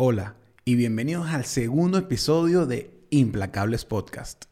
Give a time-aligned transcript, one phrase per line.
[0.00, 4.44] Hola y bienvenidos al segundo episodio de Implacables Podcast.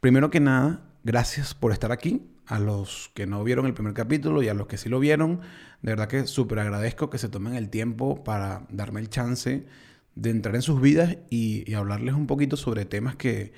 [0.00, 2.22] Primero que nada, gracias por estar aquí.
[2.46, 5.42] A los que no vieron el primer capítulo y a los que sí lo vieron,
[5.82, 9.66] de verdad que súper agradezco que se tomen el tiempo para darme el chance
[10.14, 13.52] de entrar en sus vidas y, hablarles un poquito sobre temas que,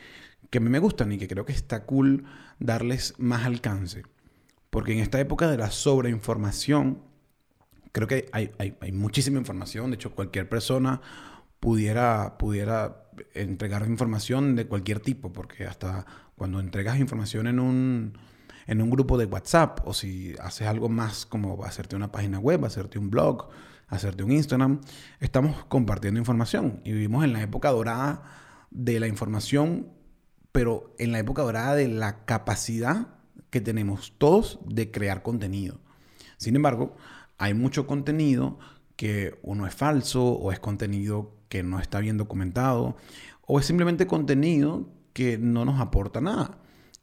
[0.51, 2.25] que a mí me gustan y que creo que está cool
[2.59, 4.03] darles más alcance.
[4.71, 7.12] Porque en esta época de la sobreinformación,
[7.93, 9.91] creo que hay, hay, muchísima información.
[9.91, 11.01] De hecho, cualquier persona
[11.61, 13.05] pudiera, pudiera
[13.35, 18.19] entregar información de cualquier tipo, porque hasta cuando entregas información en un,
[18.67, 22.65] en un grupo de WhatsApp o si haces algo más como hacerte una página web,
[22.65, 23.49] hacerte un blog,
[23.89, 24.81] hacerte un Instagram,
[25.21, 28.23] estamos compartiendo información y vivimos en la época dorada
[28.71, 29.89] de la información,
[30.51, 33.09] pero en la época dorada de la capacidad
[33.51, 35.79] que tenemos todos de crear contenido.
[36.39, 36.97] Sin embargo,
[37.43, 38.61] hay mucho contenido
[38.95, 42.97] que uno es falso o es contenido que no está bien documentado
[43.41, 46.59] o es simplemente contenido que no nos aporta nada.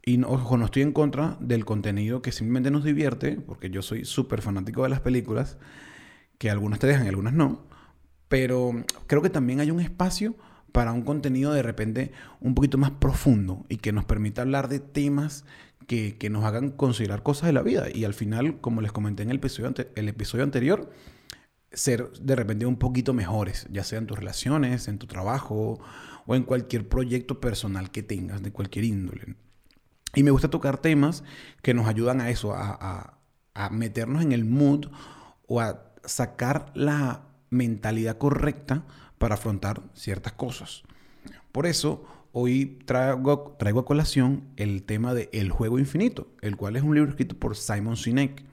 [0.05, 4.05] Y ojo, no estoy en contra del contenido que simplemente nos divierte, porque yo soy
[4.05, 5.57] súper fanático de las películas,
[6.37, 7.65] que algunas te dejan y algunas no.
[8.29, 10.35] Pero creo que también hay un espacio
[10.71, 14.79] para un contenido de repente un poquito más profundo y que nos permita hablar de
[14.79, 15.43] temas
[15.87, 17.87] que, nos hagan considerar cosas de la vida.
[17.93, 20.91] Y al final, como les comenté en el episodio, el episodio anterior,
[21.71, 25.79] ser de repente un poquito mejores, ya sea en tus relaciones, en tu trabajo
[26.25, 29.35] o en cualquier proyecto personal que tengas de cualquier índole.
[30.15, 31.23] Y me gusta tocar temas
[31.61, 33.15] que nos ayudan a eso, a,
[33.71, 34.85] meternos en el mood
[35.47, 38.85] o a sacar la mentalidad correcta
[39.17, 40.83] para afrontar ciertas cosas.
[41.51, 46.75] Por eso, hoy traigo, traigo a colación el tema de El Juego Infinito, el cual
[46.75, 48.43] es un libro escrito por Simon Sinek.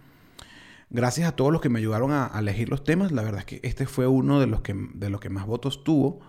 [0.91, 3.61] Gracias a todos los que me ayudaron a, elegir los temas, la verdad es que
[3.63, 6.21] este fue uno de los que, de los que más votos tuvo,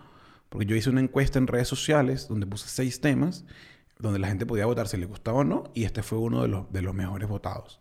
[0.50, 3.46] porque yo hice una encuesta en redes sociales donde puse seis temas
[4.00, 6.48] donde la gente podía votar si le gustaba o no, y este fue uno de
[6.48, 7.80] los, de los mejores votados.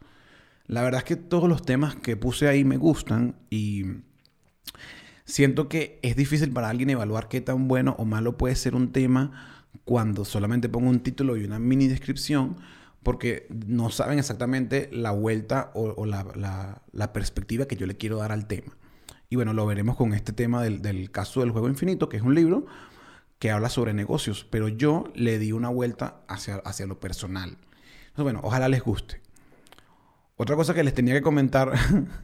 [0.66, 3.84] La verdad es que todos los temas que puse ahí me gustan y
[5.24, 8.92] siento que es difícil para alguien evaluar qué tan bueno o malo puede ser un
[8.92, 9.55] tema
[9.86, 12.56] cuando solamente pongo un título y una mini descripción,
[13.04, 18.32] porque no saben exactamente la vuelta o, la, la, perspectiva que yo le quiero dar
[18.32, 18.76] al tema.
[19.30, 22.24] Y bueno, lo veremos con este tema del, del caso del juego infinito, que es
[22.24, 22.66] un libro
[23.38, 27.50] que habla sobre negocios, pero yo le di una vuelta hacia, hacia lo personal.
[27.50, 29.20] Entonces, bueno, ojalá les guste.
[30.36, 31.74] Otra cosa que les tenía que comentar,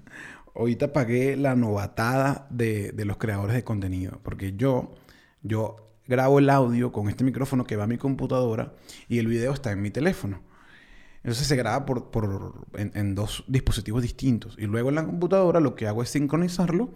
[0.56, 4.97] ahorita pagué la novatada de, de, los creadores de contenido, porque yo,
[5.43, 8.75] yo grabo el audio con este micrófono que va a mi computadora
[9.09, 10.41] y el video está en mi teléfono.
[11.25, 14.55] Entonces se graba por, por en, en, dos dispositivos distintos.
[14.59, 16.93] Y luego en la computadora lo que hago es sincronizarlo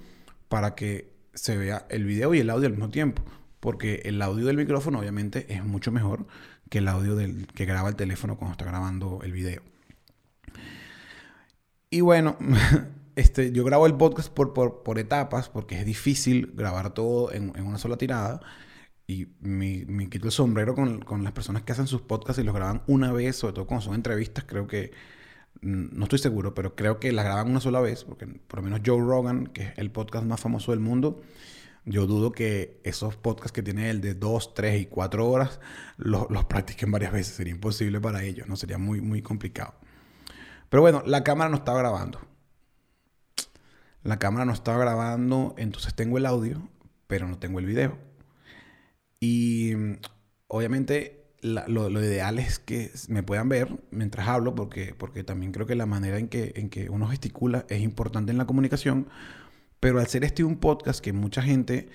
[0.48, 3.22] para que se vea el video y el audio al mismo tiempo
[3.66, 6.26] porque el audio del micrófono obviamente es mucho mejor
[6.70, 9.60] que el audio del, que graba el teléfono cuando está grabando el video.
[11.90, 12.36] Y bueno,
[13.16, 17.78] este, yo grabo el podcast por, por, etapas porque es difícil grabar todo en, una
[17.78, 18.40] sola tirada.
[19.06, 22.54] Y me, quito el sombrero con, con, las personas que hacen sus podcasts y los
[22.54, 24.92] graban una vez, sobre todo cuando son entrevistas, creo que,
[25.62, 28.62] mm, no estoy seguro, pero creo que las graban una sola vez, porque por lo
[28.64, 31.22] menos Joe Rogan, que es el podcast más famoso del mundo,
[31.88, 35.60] yo dudo que esos podcasts que tiene él de dos, tres y cuatro horas
[35.96, 37.36] los, practiquen varias veces.
[37.36, 38.56] Sería imposible para ellos, ¿no?
[38.56, 39.74] Sería muy, muy complicado.
[40.68, 42.20] Pero bueno, la cámara no estaba grabando.
[44.02, 46.68] La cámara no estaba grabando, entonces tengo el audio,
[47.06, 47.98] pero no tengo el video.
[49.20, 49.72] Y
[50.48, 55.74] obviamente lo, ideal es que me puedan ver mientras hablo, porque, porque también creo que
[55.74, 59.08] la manera en que, en que uno gesticula es importante en la comunicación
[59.80, 61.88] pero al ser este un podcast que mucha gente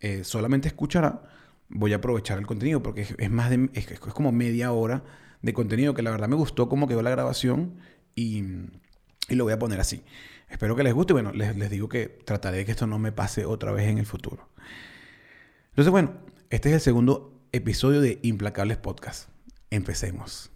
[0.00, 1.22] eh, solamente escuchará,
[1.68, 5.04] voy a aprovechar el contenido porque es, más de, es, como media hora
[5.42, 7.76] de contenido que la verdad me gustó cómo quedó la grabación
[8.14, 8.42] y,
[9.28, 10.02] y lo voy a poner así.
[10.48, 11.12] Espero que les guste.
[11.12, 13.98] Bueno, les, les digo que trataré de que esto no me pase otra vez en
[13.98, 14.48] el futuro.
[15.70, 16.14] Entonces, bueno,
[16.50, 19.28] este es el segundo episodio de Implacables Podcast.
[19.68, 20.50] Empecemos.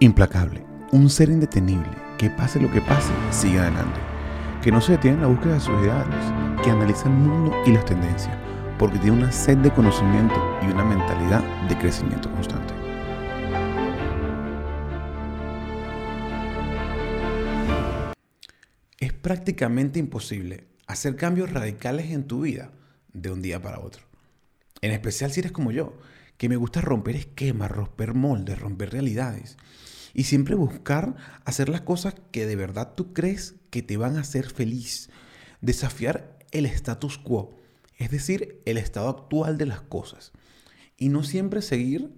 [0.00, 3.98] Implacable, un ser indetenible que pase lo que pase, sigue adelante.
[4.62, 7.72] Que no se detiene en la búsqueda de sus ideales, que analiza el mundo y
[7.72, 8.36] las tendencias,
[8.78, 12.74] porque tiene una sed de conocimiento y una mentalidad de crecimiento constante.
[18.98, 22.72] Es prácticamente imposible hacer cambios radicales en tu vida
[23.12, 24.02] de un día para otro.
[24.82, 25.98] En especial si eres como yo,
[26.36, 29.56] que me gusta romper esquemas, romper moldes, romper realidades
[30.14, 34.20] y siempre buscar hacer las cosas que de verdad tú crees que te van a
[34.20, 35.10] hacer feliz.
[35.60, 37.58] Desafiar el status quo,
[37.98, 40.32] es decir, el estado actual de las cosas.
[40.96, 42.16] Y no siempre seguir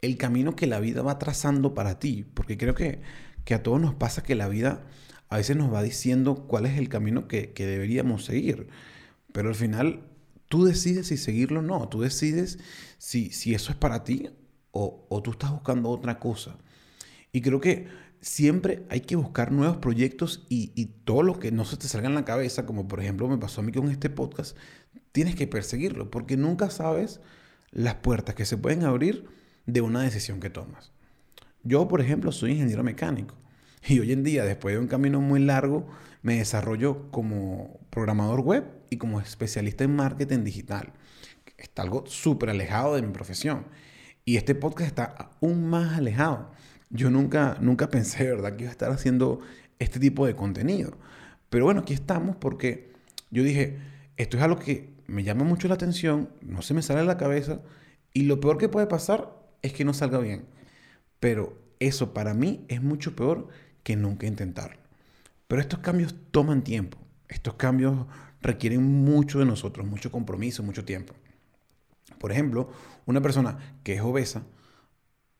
[0.00, 3.00] el camino que la vida va trazando para ti, porque creo que,
[3.44, 4.86] que a todos nos pasa que la vida
[5.28, 8.68] a veces nos va diciendo cuál es el camino que, que deberíamos seguir,
[9.32, 10.04] pero al final
[10.48, 12.58] tú decides si seguirlo o no, tú decides
[12.98, 14.30] si, si eso es para ti
[14.70, 16.56] o, o tú estás buscando otra cosa.
[17.32, 17.88] Y creo que
[18.20, 22.08] siempre hay que buscar nuevos proyectos y, y, todo lo que no se te salga
[22.08, 24.56] en la cabeza, como por ejemplo me pasó a mí con este podcast,
[25.12, 27.20] tienes que perseguirlo, porque nunca sabes
[27.70, 29.26] las puertas que se pueden abrir
[29.66, 30.92] de una decisión que tomas.
[31.62, 33.36] Yo, por ejemplo, soy ingeniero mecánico
[33.86, 35.86] y hoy en día, después de un camino muy largo,
[36.22, 38.64] me desarrollo como programador web
[38.94, 40.92] y como especialista en marketing digital.
[41.58, 43.66] Está algo súper alejado de mi profesión.
[44.24, 46.50] Y este podcast está aún más alejado.
[46.90, 49.40] Yo nunca, nunca pensé, ¿verdad?, que iba a estar haciendo
[49.78, 50.96] este tipo de contenido.
[51.50, 52.92] Pero bueno, aquí estamos porque
[53.30, 53.78] yo dije,
[54.16, 57.18] esto es algo que me llama mucho la atención, no se me sale de la
[57.18, 57.60] cabeza,
[58.12, 60.46] y lo peor que puede pasar es que no salga bien.
[61.20, 63.48] Pero eso para mí es mucho peor
[63.82, 64.78] que nunca intentarlo.
[65.48, 66.98] Pero estos cambios toman tiempo.
[67.28, 68.06] Estos cambios
[68.44, 71.14] requieren mucho de nosotros, mucho compromiso, mucho tiempo.
[72.18, 72.70] Por ejemplo,
[73.06, 74.44] una persona que es obesa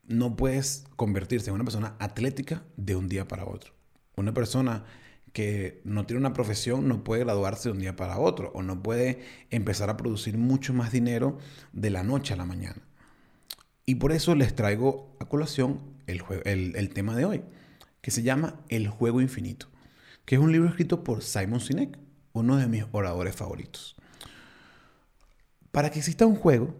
[0.08, 0.60] no puede
[0.96, 3.72] convertirse en una persona atlética de un día para otro.
[4.16, 4.84] Una persona
[5.32, 8.82] que no tiene una profesión no puede graduarse de un día para otro o no
[8.82, 11.38] puede empezar a producir mucho más dinero
[11.72, 12.82] de la noche a la mañana.
[13.84, 17.42] Y por eso les traigo a colación el, el, tema de hoy,
[18.00, 19.66] que se llama El juego infinito,
[20.24, 21.98] que es un libro escrito por Simon Sinek,
[22.34, 23.96] uno de mis oradores favoritos.
[25.70, 26.76] Para que exista un juego,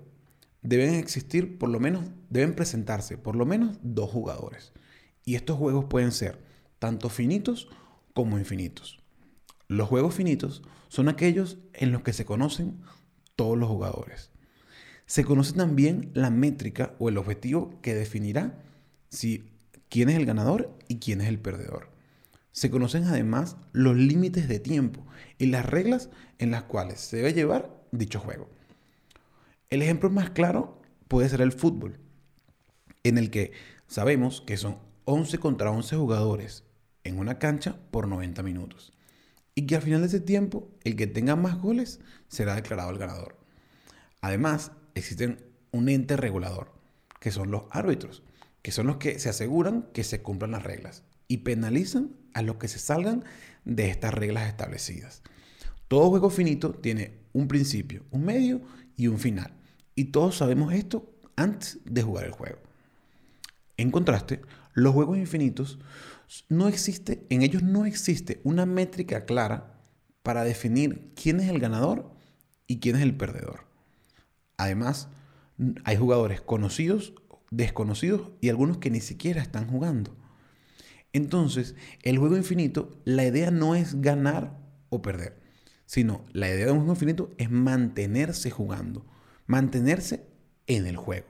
[0.62, 4.72] deben existir por lo menos, deben presentarse por lo menos dos jugadores.
[5.24, 6.42] Y estos juegos pueden ser
[6.78, 7.68] tanto finitos
[8.12, 8.98] como infinitos.
[9.68, 12.80] Los juegos finitos son aquellos en los que se conocen
[13.36, 14.30] todos los jugadores.
[15.06, 18.58] Se conoce también la métrica o el objetivo que definirá
[19.08, 19.50] si
[19.88, 21.93] quién es el ganador y quién es el perdedor.
[22.54, 25.04] Se conocen además los límites de tiempo
[25.38, 26.08] y las reglas
[26.38, 28.48] en las cuales se debe llevar dicho juego.
[29.70, 31.98] El ejemplo más claro puede ser el fútbol,
[33.02, 33.50] en el que
[33.88, 36.62] sabemos que son 11 contra 11 jugadores
[37.02, 38.92] en una cancha por 90 minutos.
[39.56, 41.98] Y que al final de ese tiempo, el que tenga más goles
[42.28, 43.36] será declarado el ganador.
[44.20, 46.72] Además, existen un ente regulador,
[47.18, 48.22] que son los árbitros,
[48.62, 52.56] que son los que se aseguran que se cumplan las reglas y penalizan a los
[52.56, 53.24] que se salgan
[53.64, 55.22] de estas reglas establecidas.
[55.88, 58.60] Todo juego finito tiene un principio, un medio
[58.96, 59.52] y un final.
[59.94, 62.58] Y todos sabemos esto antes de jugar el juego.
[63.76, 64.40] En contraste,
[64.72, 65.78] los juegos infinitos
[66.48, 69.78] no existe, en ellos no existe una métrica clara
[70.22, 72.10] para definir quién es el ganador
[72.66, 73.66] y quién es el perdedor.
[74.56, 75.08] Además,
[75.84, 77.14] hay jugadores conocidos,
[77.50, 80.16] desconocidos y algunos que ni siquiera están jugando.
[81.14, 84.58] Entonces, el juego infinito, la idea no es ganar
[84.90, 85.40] o perder,
[85.86, 89.06] sino la idea de un juego infinito es mantenerse jugando,
[89.46, 90.26] mantenerse
[90.66, 91.26] en el juego.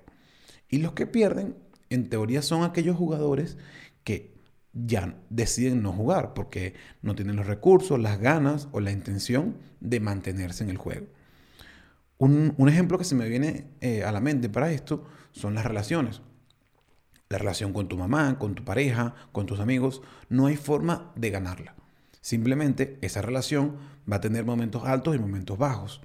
[0.71, 1.55] Y los que pierden,
[1.91, 3.59] en teoría, son aquellos jugadores
[4.05, 4.35] que
[4.73, 6.73] ya deciden no jugar porque
[7.03, 11.07] no tienen los recursos, las ganas o la intención de mantenerse en el juego.
[12.17, 16.23] Un, ejemplo que se me viene eh, a la mente para esto son las relaciones.
[17.29, 21.31] La relación con tu mamá, con tu pareja, con tus amigos, no hay forma de
[21.31, 21.75] ganarla.
[22.21, 23.77] Simplemente esa relación
[24.11, 26.01] va a tener momentos altos y momentos bajos.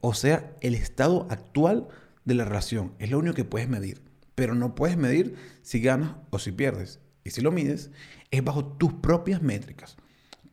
[0.00, 1.88] O sea, el estado actual
[2.24, 4.02] de la relación es lo único que puedes medir.
[4.34, 7.00] Pero no puedes medir si ganas o si pierdes.
[7.24, 7.90] Y si lo mides,
[8.30, 9.96] es bajo tus propias métricas.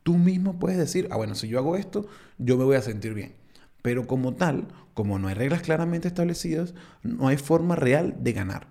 [0.04, 3.14] Tú mismo puedes decir, ah, bueno, si yo hago esto, yo me voy a sentir
[3.14, 3.36] bien.
[3.82, 8.68] Pero como tal, como no hay reglas claramente establecidas, no hay forma real de ganar.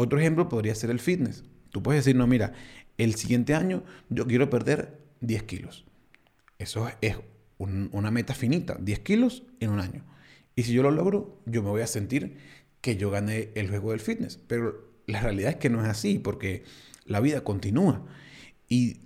[0.00, 1.42] Otro ejemplo podría ser el fitness.
[1.70, 2.52] Tú puedes decir, no, mira,
[2.98, 5.86] el siguiente año yo quiero perder 10 kilos.
[6.56, 7.16] Eso es
[7.58, 10.04] una meta finita, 10 kilos en un año.
[10.54, 12.36] Y si yo lo logro, yo me voy a sentir
[12.80, 14.36] que yo gané el juego del fitness.
[14.36, 16.62] Pero la realidad es que no es así, porque
[17.04, 18.06] la vida continúa.
[18.68, 19.00] Y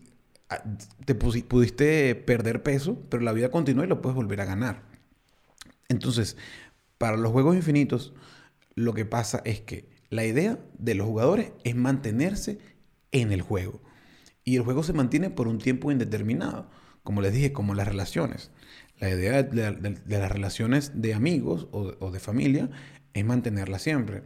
[0.51, 0.63] ah,
[1.07, 4.83] te pudiste perder peso, pero la vida continúa y lo puedes volver a ganar.
[5.89, 6.37] Entonces,
[6.99, 8.13] para los juegos infinitos,
[8.75, 12.59] lo que pasa es que la idea de los jugadores es mantenerse
[13.13, 13.81] en el juego.
[14.45, 16.69] Y el juego se mantiene por un tiempo indeterminado.
[17.03, 18.51] Como les dije, como las relaciones.
[18.99, 22.69] La idea de, las relaciones de amigos o, de familia
[23.15, 24.25] es mantenerlas siempre.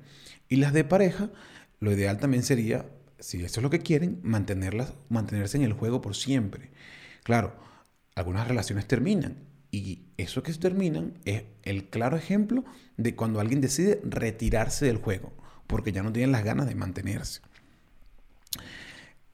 [0.48, 1.30] Y las de pareja,
[1.78, 2.86] lo ideal también sería
[3.20, 6.72] si eso es lo que quieren, mantenerlas, mantenerse en el juego por siempre.
[7.22, 7.54] Claro,
[8.16, 9.36] algunas relaciones terminan
[9.70, 12.64] Y eso que terminan es el claro ejemplo
[12.96, 15.32] de cuando alguien decide retirarse del juego,
[15.66, 17.40] porque ya no tienen las ganas de mantenerse.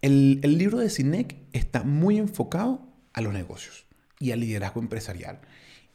[0.00, 3.86] El, el libro de Sinek está muy enfocado a los negocios
[4.18, 5.40] y al liderazgo empresarial.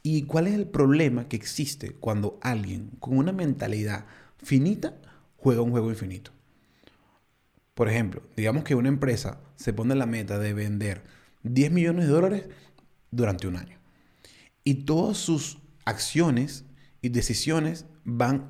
[0.04, 4.06] ¿Y cuál es el problema que existe cuando alguien con una mentalidad
[4.38, 4.96] finita
[5.36, 6.32] juega un juego infinito?
[7.74, 11.04] Por ejemplo, digamos que una empresa se pone la meta de vender
[11.44, 12.46] 10 millones de dólares
[13.12, 13.78] durante un año.
[14.64, 16.66] Y todas sus acciones
[17.02, 18.48] y decisiones van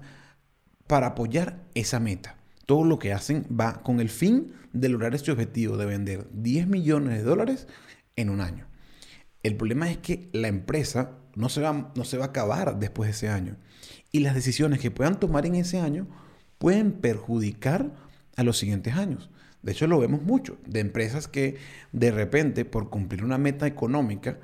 [0.88, 2.38] para apoyar esa meta.
[2.65, 6.67] Todo lo que hacen va con el fin de lograr este objetivo de vender 10
[6.67, 7.67] millones de dólares
[8.15, 8.67] en un año.
[9.44, 13.08] El problema es que la empresa no se, va, no se va a acabar después
[13.08, 13.56] de ese año.
[14.12, 16.08] Y las decisiones que puedan tomar en ese año
[16.58, 17.94] pueden perjudicar
[18.36, 19.29] a los siguientes años.
[19.62, 21.58] De hecho, lo vemos mucho, de empresas que
[21.91, 24.39] de repente, por cumplir una meta económica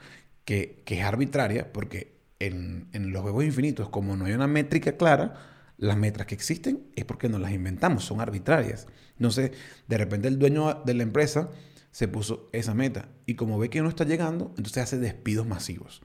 [0.45, 4.97] que, que es arbitraria, porque en, en, los juegos infinitos, como no hay una métrica
[4.97, 5.35] clara,
[5.83, 8.87] las metas que existen es porque nos las inventamos, son arbitrarias.
[9.17, 9.51] Entonces,
[9.87, 11.51] de repente el dueño de la empresa
[11.91, 16.01] se puso esa meta y como ve que no está llegando, entonces hace despidos masivos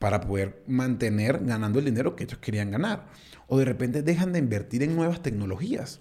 [0.00, 3.06] para poder mantener ganando el dinero que ellos querían ganar.
[3.46, 6.00] O de repente dejan de invertir en nuevas tecnologías,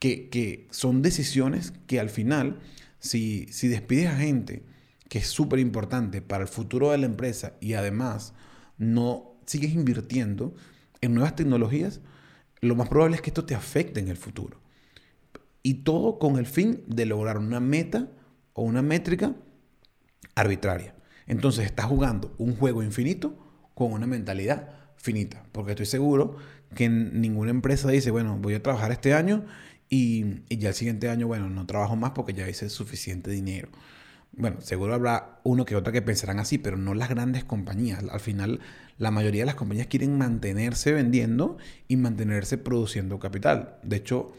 [0.00, 2.58] que, que son decisiones que al final,
[2.98, 4.64] si, si despides a gente,
[5.08, 8.34] que es súper importante para el futuro de la empresa y además
[8.76, 10.54] no sigues invirtiendo
[11.00, 12.00] en nuevas tecnologías,
[12.60, 14.60] lo más probable es que esto te afecte en el futuro.
[15.62, 18.08] Y todo con el fin de lograr una meta
[18.54, 19.34] o una métrica
[20.34, 20.94] arbitraria.
[21.26, 23.36] Entonces estás jugando un juego infinito
[23.74, 26.36] con una mentalidad finita, porque estoy seguro
[26.74, 29.46] que ninguna empresa dice, bueno, voy a trabajar este año
[29.88, 33.68] y, y, ya el siguiente año, bueno, no trabajo más porque ya hice suficiente dinero.
[34.40, 38.02] Bueno, seguro habrá uno que otra que pensarán así, pero no las grandes compañías.
[38.10, 38.60] Al final,
[38.96, 43.78] la mayoría de las compañías quieren mantenerse vendiendo y mantenerse produciendo capital.
[43.82, 44.32] De hecho,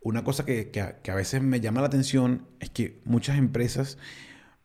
[0.00, 0.70] una cosa que,
[1.08, 3.96] a veces me llama la atención es que muchas empresas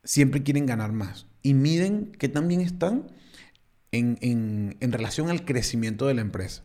[0.03, 3.07] siempre quieren ganar más y miden que también están
[3.91, 6.63] en, relación al crecimiento de la empresa.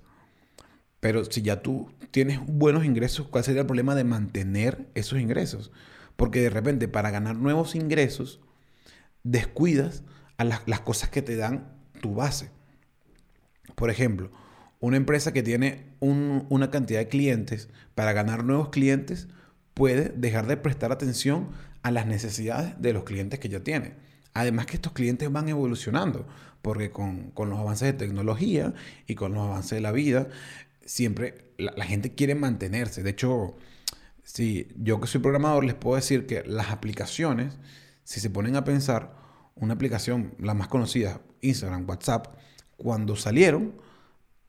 [0.99, 5.71] Pero si ya tú tienes buenos ingresos, ¿cuál sería el problema de mantener esos ingresos?
[6.19, 8.41] Porque de repente para ganar nuevos ingresos,
[9.23, 10.03] descuidas
[10.37, 11.73] a las, las cosas que te dan
[12.03, 12.51] tu base.
[13.75, 14.31] Por ejemplo,
[14.81, 19.29] una empresa que tiene una cantidad de clientes, para ganar nuevos clientes,
[19.75, 21.49] puede dejar de prestar atención
[21.83, 23.95] a las necesidades de los clientes que ya tiene.
[24.35, 26.27] Además que estos clientes van evolucionando,
[26.63, 28.75] porque con, los avances de tecnología
[29.07, 30.29] y con los avances de la vida,
[30.85, 33.03] siempre la, gente quiere mantenerse.
[33.03, 33.57] De hecho,
[34.29, 37.57] si yo que soy programador les puedo decir que las aplicaciones,
[38.05, 39.15] si se ponen a pensar,
[39.55, 42.37] una aplicación, la más conocida, Instagram, WhatsApp,
[42.77, 43.81] cuando salieron,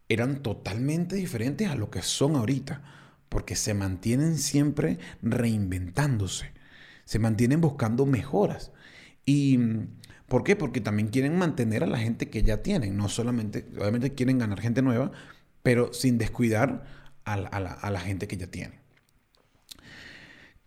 [0.09, 2.83] eran totalmente diferentes a lo que son ahorita,
[3.29, 6.51] porque se mantienen siempre reinventándose,
[7.05, 8.73] se mantienen buscando mejoras.
[9.25, 9.59] ¿Y
[10.27, 10.57] por qué?
[10.57, 14.59] Porque también quieren mantener a la gente que ya tienen, no solamente, obviamente quieren ganar
[14.59, 15.13] gente nueva,
[15.63, 16.83] pero sin descuidar
[17.23, 18.78] a la, a la gente que ya tienen.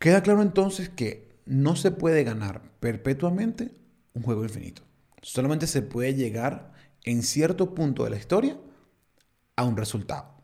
[0.03, 3.71] Queda claro entonces que no se puede ganar perpetuamente
[4.15, 4.83] un juego infinito.
[5.21, 6.73] Solamente se puede llegar
[7.05, 8.57] en cierto punto de la historia
[9.55, 10.43] a un resultado.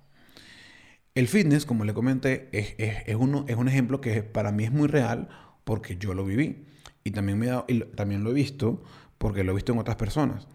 [1.16, 4.70] El fitness, como le comenté, es, es, uno, es un ejemplo que para mí es
[4.70, 5.28] muy real
[5.64, 6.64] porque yo lo viví.
[7.02, 7.48] Y también, me
[7.96, 8.84] también lo he visto
[9.18, 10.46] porque lo he visto en otras personas.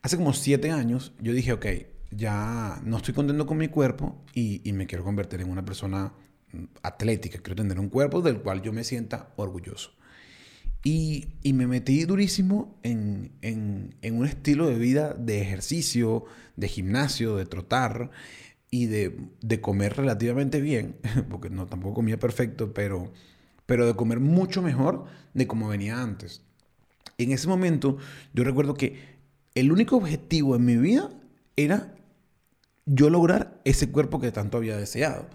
[0.00, 1.66] Hace como siete años yo dije, ok,
[2.12, 6.12] ya no estoy contento con mi cuerpo y, me quiero convertir en una persona
[6.82, 7.38] atlética.
[7.38, 9.92] Quiero tener un cuerpo del cual yo me sienta orgulloso.
[10.84, 16.24] Y, y, me metí durísimo en, en, en, un estilo de vida de ejercicio,
[16.56, 18.10] de gimnasio, de trotar
[18.68, 20.96] y de, de, comer relativamente bien,
[21.30, 23.12] porque no tampoco comía perfecto, pero,
[23.64, 25.04] pero de comer mucho mejor
[25.34, 26.42] de como venía antes.
[27.16, 27.98] En ese momento
[28.34, 29.12] yo recuerdo que
[29.54, 31.10] el único objetivo en mi vida
[31.56, 31.94] era
[32.86, 35.28] yo lograr ese cuerpo que tanto había deseado.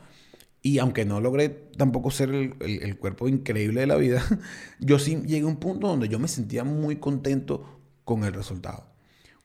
[0.68, 4.22] Y aunque no logré tampoco ser el, cuerpo increíble de la vida,
[4.82, 8.86] yo sí llegué a un punto donde yo me sentía muy contento con el resultado.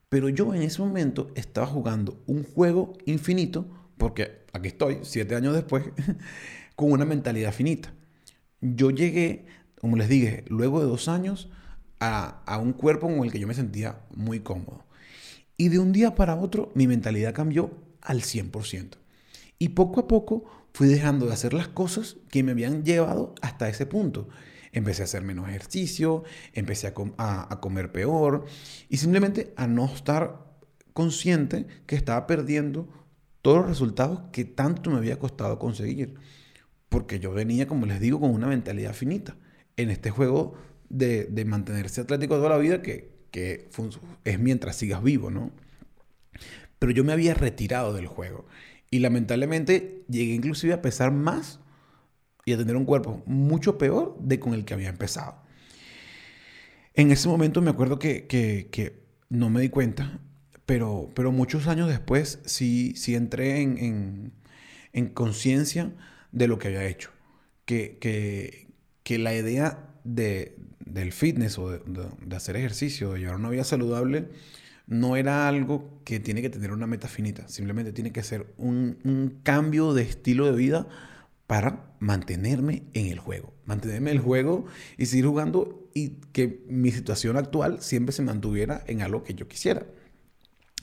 [0.08, 5.54] Pero yo en ese momento estaba jugando un juego infinito, porque aquí estoy, siete años
[5.54, 5.84] después,
[6.74, 7.94] con una mentalidad finita.
[8.60, 9.46] Yo llegué,
[9.80, 11.50] como les dije, luego de dos años,
[12.00, 14.84] a, a un cuerpo con el que yo me sentía muy cómodo.
[15.56, 18.96] Y de un día para otro, mi mentalidad cambió al 100%.
[19.60, 23.68] Y poco a poco fui dejando de hacer las cosas que me habían llevado hasta
[23.68, 24.28] ese punto.
[24.72, 26.24] Empecé a hacer menos ejercicio,
[26.54, 28.46] empecé a, comer peor
[28.88, 30.46] y simplemente a no estar
[30.94, 32.88] consciente que estaba perdiendo
[33.42, 36.14] todos los resultados que tanto me había costado conseguir.
[36.88, 39.36] Porque yo venía, como les digo, con una mentalidad finita
[39.76, 40.54] en este juego
[40.88, 43.12] de, mantenerse atlético toda la vida que
[44.24, 45.50] es mientras sigas vivo, ¿no?
[46.78, 48.46] Pero yo me había retirado del juego
[48.92, 51.58] y lamentablemente llegué inclusive a pesar más
[52.44, 55.42] y a tener un cuerpo mucho peor de con el que había empezado.
[56.94, 60.20] En ese momento me acuerdo que, que, no me di cuenta,
[60.66, 64.32] pero, pero muchos años después sí, sí entré en, en,
[64.92, 65.90] en conciencia
[66.30, 67.10] de lo que había hecho.
[67.64, 68.68] Que, que,
[69.04, 74.28] que la idea de, del fitness o de, hacer ejercicio, de llevar una vida saludable,
[74.86, 77.48] no era algo que tiene que tener una meta finita.
[77.48, 80.88] Simplemente tiene que ser un, un cambio de estilo de vida
[81.46, 83.52] para mantenerme en el juego.
[83.64, 88.82] Mantenerme en el juego y seguir jugando y que mi situación actual siempre se mantuviera
[88.86, 89.86] en algo que yo quisiera.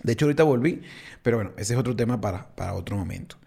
[0.03, 0.81] De hecho, ahorita volví,
[1.23, 3.37] pero bueno, ese es otro tema para, para otro momento.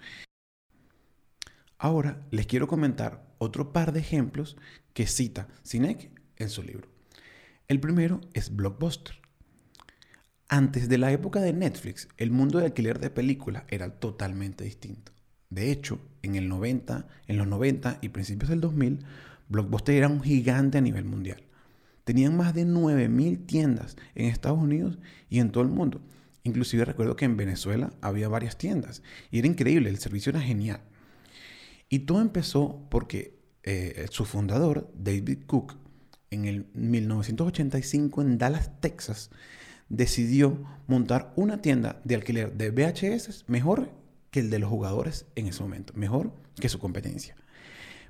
[1.79, 4.57] Ahora les quiero comentar otro par de ejemplos
[4.93, 6.89] que cita Sinek en su libro.
[7.69, 9.22] El primero es Blockbuster.
[10.53, 15.11] Antes de la época de Netflix, el mundo de alquiler de películas era totalmente distinto.
[15.49, 18.99] De hecho, en, el 90, en los 90 y principios del 2000,
[19.49, 21.43] Blockbuster era un gigante a nivel mundial.
[22.05, 24.99] Tenían más de 9.000 tiendas en Estados Unidos
[25.31, 26.03] y en todo el mundo.
[26.43, 30.83] Inclusive recuerdo que en Venezuela había varias tiendas y era increíble, el servicio era genial.
[31.89, 35.79] Y todo empezó porque eh, su fundador, David Cook,
[36.29, 39.31] en el 1985 en Dallas, Texas,
[39.93, 43.91] decidió montar una tienda de alquiler de VHS mejor
[44.33, 47.37] que el de los jugadores en ese momento, mejor que su competencia.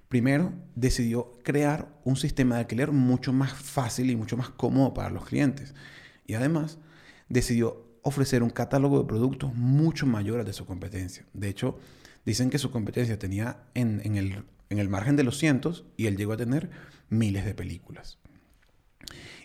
[0.08, 5.10] Primero, decidió crear un sistema de alquiler mucho más fácil y mucho más cómodo para
[5.10, 5.74] los clientes.
[6.26, 6.78] Y además,
[7.28, 11.26] decidió ofrecer un catálogo de productos mucho mayor al de su competencia.
[11.32, 11.78] De hecho,
[12.24, 16.16] Dicen que su competencia tenía en, el, en el margen de los cientos y él
[16.16, 16.70] llegó a tener
[17.08, 18.18] miles de películas.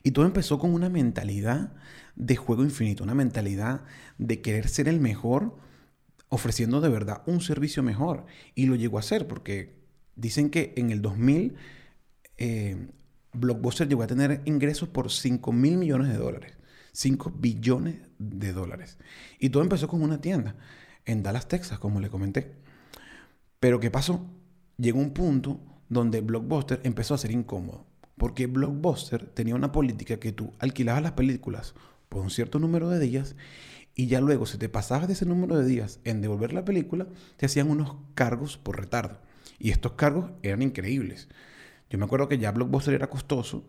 [0.03, 1.73] Y todo empezó con una mentalidad
[2.17, 3.81] de juego infinito, una mentalidad
[4.17, 5.55] de querer ser el mejor,
[6.29, 8.25] ofreciendo de verdad un servicio mejor.
[8.55, 9.77] Y lo llegó a hacer porque
[10.15, 11.55] dicen que en el 2000
[12.37, 12.87] eh,
[13.33, 16.57] Blockbuster llegó a tener ingresos por 5 mil millones de dólares.
[16.91, 18.97] 5 billones de dólares.
[19.39, 20.55] Y todo empezó con una tienda
[21.05, 22.55] en Dallas, Texas, como le comenté.
[23.59, 24.25] Pero ¿qué pasó?
[24.77, 27.85] Llegó un punto donde Blockbuster empezó a ser incómodo.
[28.17, 31.75] Porque Blockbuster tenía una política que tú alquilabas las películas
[32.09, 33.35] por un cierto número de días
[33.95, 37.07] y ya luego si te pasabas de ese número de días en devolver la película,
[37.37, 39.19] te hacían unos cargos por retardo.
[39.57, 41.29] Y estos cargos eran increíbles.
[41.89, 43.65] Yo me acuerdo que ya Blockbuster era costoso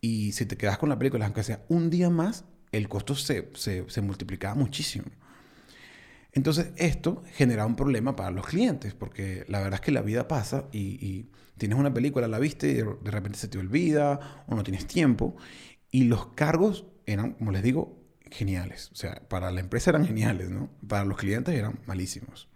[0.00, 3.50] y si te quedas con la película, aunque sea un día más, el costo se,
[3.54, 5.06] se, se multiplicaba muchísimo.
[6.34, 10.28] Entonces esto genera un problema para los clientes, porque la verdad es que la vida
[10.28, 14.64] pasa y, tienes una película, la viste y de repente se te olvida o no
[14.64, 15.36] tienes tiempo.
[15.92, 17.98] Y los cargos eran, como les digo,
[18.30, 18.90] geniales.
[18.92, 20.70] O sea, para la empresa eran geniales, ¿no?
[20.86, 22.48] Para los clientes eran malísimos.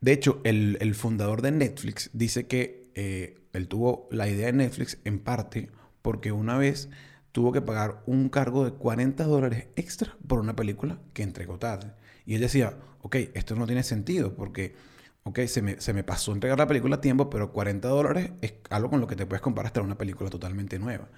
[0.00, 4.98] De hecho, el, fundador de Netflix dice que eh, él tuvo la idea de Netflix
[5.04, 5.70] en parte
[6.02, 6.90] porque una vez
[7.30, 11.92] tuvo que pagar un cargo de 40 dólares extra por una película que entregó tarde.
[12.26, 14.74] Y él decía, ok, esto no tiene sentido porque,
[15.22, 18.54] ok, se me, se me pasó entregar la película a tiempo, pero 40 dólares es
[18.70, 21.08] algo con lo que te puedes comparar hasta una película totalmente nueva.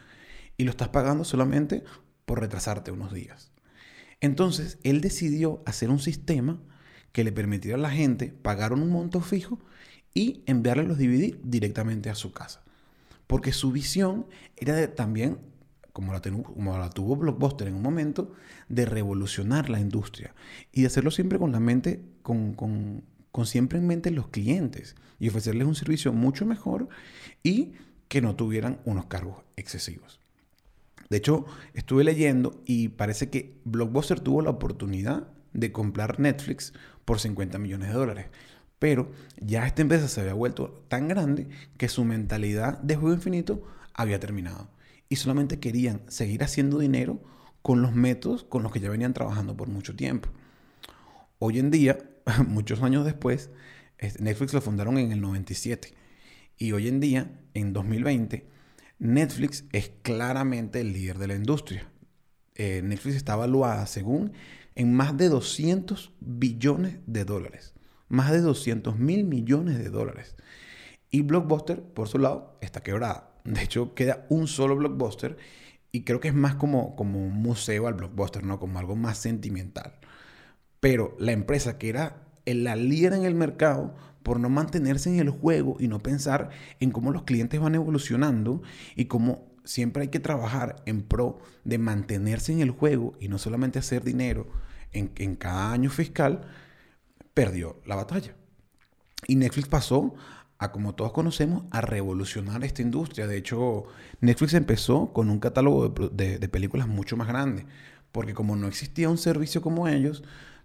[0.56, 1.84] Y lo estás pagando solamente
[2.24, 3.52] por retrasarte unos días.
[4.20, 6.60] Entonces, él decidió hacer un sistema
[7.12, 9.58] que le permitiera a la gente pagar un monto fijo
[10.14, 12.62] y enviarle los DVD directamente a su casa.
[13.26, 15.38] Porque su visión era de también
[15.94, 18.32] como la, como la tuvo Blockbuster en un momento,
[18.68, 20.34] de revolucionar la industria
[20.72, 23.04] y de hacerlo siempre con la mente, con,
[23.44, 26.88] siempre en mente los clientes y ofrecerles un servicio mucho mejor
[27.44, 27.74] y
[28.08, 30.18] que no tuvieran unos cargos excesivos.
[31.10, 36.72] De hecho, estuve leyendo y parece que Blockbuster tuvo la oportunidad de comprar Netflix
[37.04, 38.26] por 50 millones de dólares.
[38.78, 43.62] Pero ya esta empresa se había vuelto tan grande que su mentalidad de juego infinito
[43.94, 44.68] había terminado
[45.08, 47.22] y solamente querían seguir haciendo dinero
[47.62, 50.28] con los métodos con los que ya venían trabajando por mucho tiempo.
[51.38, 51.98] Hoy en día,
[52.48, 53.50] muchos años después,
[54.18, 55.94] Netflix lo fundaron en el 97
[56.58, 58.46] y hoy en día, en 2020,
[58.98, 61.90] Netflix es claramente el líder de la industria.
[62.54, 64.32] Eh, Netflix está evaluada, según,
[64.74, 67.74] en más de 200 billones de dólares.
[68.08, 70.36] Más de 200 mil millones de dólares.
[71.10, 73.34] Y Blockbuster, por su lado, está quebrada.
[73.44, 75.36] De hecho, queda un solo Blockbuster
[75.92, 78.58] y creo que es más como, como un museo al Blockbuster, ¿no?
[78.58, 79.98] Como algo más sentimental.
[80.80, 85.30] Pero la empresa que era la líder en el mercado por no mantenerse en el
[85.30, 88.62] juego y no pensar en cómo los clientes van evolucionando
[88.96, 93.38] y cómo siempre hay que trabajar en pro de mantenerse en el juego y no
[93.38, 94.48] solamente hacer dinero
[94.92, 96.42] en, cada año fiscal,
[97.34, 98.34] perdió la batalla.
[99.26, 100.14] Y Netflix pasó
[100.58, 103.26] a, como todos conocemos, a revolucionar esta industria.
[103.26, 103.84] De hecho,
[104.20, 107.66] Netflix empezó con un catálogo de, películas mucho más grande,
[108.12, 110.22] porque como no existía un servicio como ellos,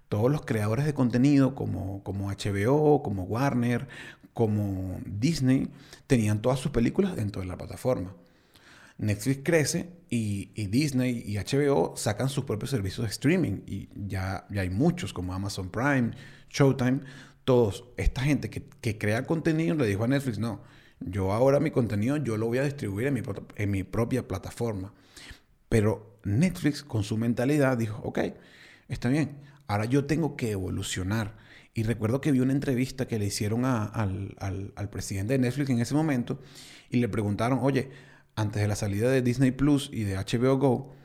[0.10, 3.88] todos los creadores de contenido como, como HBO, como Warner,
[4.34, 5.70] como Disney,
[6.08, 8.16] tenían todas sus películas dentro de la plataforma.
[8.98, 14.62] Netflix crece y, Disney y HBO sacan sus propios servicios de streaming y ya, ya
[14.62, 16.12] hay muchos como Amazon Prime,
[16.50, 17.02] Showtime,
[17.46, 17.86] todos.
[17.96, 20.62] Esta gente que, que, crea contenido le dijo a Netflix, no,
[21.00, 23.22] yo ahora mi contenido yo lo voy a distribuir en mi,
[23.56, 24.94] en mi propia plataforma.
[25.70, 28.20] Pero Netflix con su mentalidad dijo, ok,
[28.90, 29.38] está bien,
[29.70, 31.38] Ahora yo tengo que evolucionar.
[31.76, 35.94] Y recuerdo que vi una entrevista que le hicieron al, presidente de Netflix en ese
[35.94, 36.40] momento
[36.90, 37.92] y le preguntaron, oye,
[38.36, 40.96] antes de la salida de Disney Plus y de HBO Go,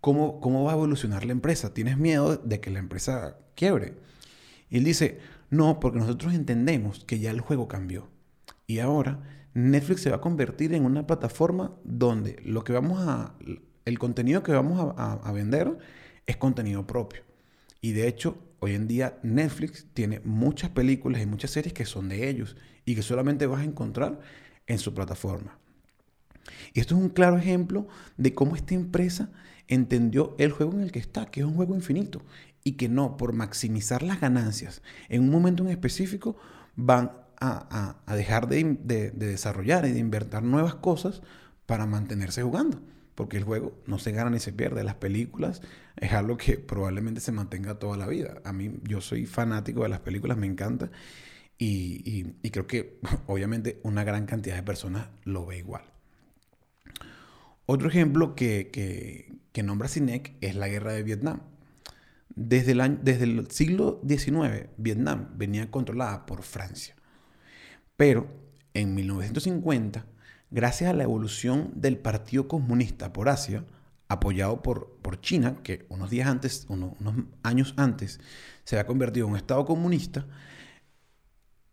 [0.00, 1.74] ¿cómo, ¿cómo va a evolucionar la empresa?
[1.74, 3.98] ¿Tienes miedo de que la empresa quiebre?
[4.70, 5.18] Y él dice,
[5.50, 8.08] no, porque nosotros entendemos que ya el juego cambió.
[8.66, 9.20] Y ahora
[9.52, 13.34] Netflix se va a convertir en una plataforma donde lo que vamos a,
[13.84, 15.76] el contenido que vamos a vender
[16.24, 17.31] es contenido propio.
[17.84, 22.08] Y de hecho, hoy en día Netflix tiene muchas películas y muchas series que son
[22.08, 24.20] de ellos y que solamente vas a encontrar
[24.68, 25.58] en su plataforma.
[26.72, 29.32] Y esto es un claro ejemplo de cómo esta empresa
[29.66, 32.22] entendió el juego en el que está, que es un juego infinito,
[32.62, 36.36] y que no, por maximizar las ganancias en un momento en específico,
[36.76, 41.22] van a, dejar de, de desarrollar y de invertir nuevas cosas
[41.66, 42.80] para mantenerse jugando
[43.14, 44.84] porque el juego no se gana ni se pierde.
[44.84, 45.62] Las películas
[45.96, 48.40] es algo que probablemente se mantenga toda la vida.
[48.44, 50.90] A mí, yo soy fanático de las películas, me encanta.
[51.58, 55.82] Y, creo que obviamente una gran cantidad de personas lo ve igual.
[57.66, 58.70] Otro ejemplo que,
[59.52, 61.40] que, nombra Sinek es la guerra de Vietnam.
[62.34, 66.96] Desde el, desde el siglo XIX, Vietnam venía controlada por Francia.
[67.96, 68.26] Pero
[68.74, 70.06] en 1950
[70.52, 73.64] gracias a la evolución del Partido Comunista por Asia,
[74.12, 76.94] apoyado por, por China, que unos días antes, unos,
[77.42, 78.20] años antes,
[78.64, 80.26] se había convertido en un Estado comunista,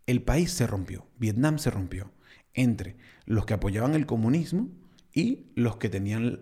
[0.08, 2.12] el país se rompió, Vietnam se rompió,
[2.54, 4.70] entre los que apoyaban el comunismo
[5.14, 6.42] y los que tenían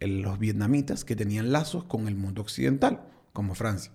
[0.00, 3.02] los vietnamitas que tenían lazos con el mundo occidental,
[3.32, 3.92] como Francia.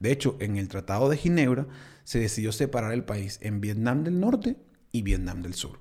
[0.00, 1.66] De hecho, en el Tratado de Ginebra
[2.04, 4.56] se decidió separar el país en Vietnam del Norte
[4.92, 5.78] y Vietnam del Sur.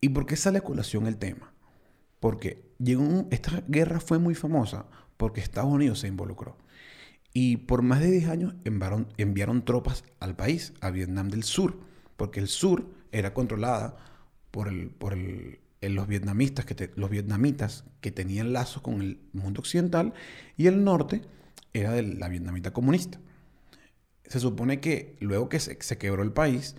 [0.00, 1.52] ¿Y por qué sale a colación el tema?
[2.20, 2.69] Porque
[3.30, 6.56] esta guerra fue muy famosa porque Estados Unidos se involucró.
[7.32, 11.78] Y por más de 10 años enviaron, tropas al país, a Vietnam del Sur,
[12.16, 13.96] porque el sur era controlada
[14.50, 20.12] por, los, vietnamitas que los vietnamitas que tenían lazos con el mundo occidental
[20.56, 21.22] y el norte
[21.72, 23.20] era de la vietnamita comunista.
[24.24, 26.76] Se supone que luego que se, se quebró el país,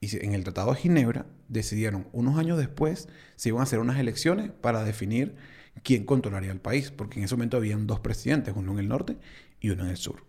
[0.00, 3.98] y en el Tratado de Ginebra decidieron unos años después se iban a hacer unas
[3.98, 5.36] elecciones para definir
[5.82, 9.18] quién controlaría el país, porque en ese momento habían dos presidentes, uno en el norte
[9.60, 10.24] y uno en el sur.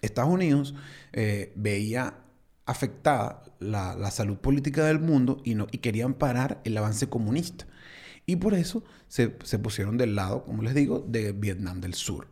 [0.00, 0.74] Estados Unidos
[1.12, 2.18] eh, veía
[2.66, 7.66] afectada la, salud política del mundo y, no, y querían parar el avance comunista.
[8.26, 12.28] Y por eso se, pusieron del lado, como les digo, de Vietnam del Sur.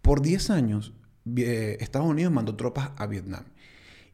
[0.00, 0.94] Por 10 años,
[1.26, 3.44] Estados Unidos mandó tropas a Vietnam.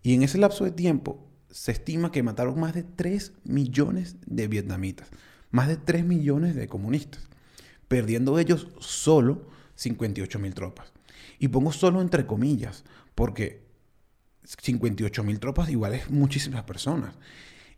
[0.02, 4.48] Y en ese lapso de tiempo, se estima que mataron más de 3 millones de
[4.48, 5.08] vietnamitas,
[5.52, 7.28] más de 3 millones de comunistas,
[7.86, 10.92] perdiendo ellos solo 58 mil tropas.
[11.38, 12.82] Y pongo solo entre comillas,
[13.14, 13.62] porque
[14.42, 17.14] 58 mil tropas igual es muchísimas personas.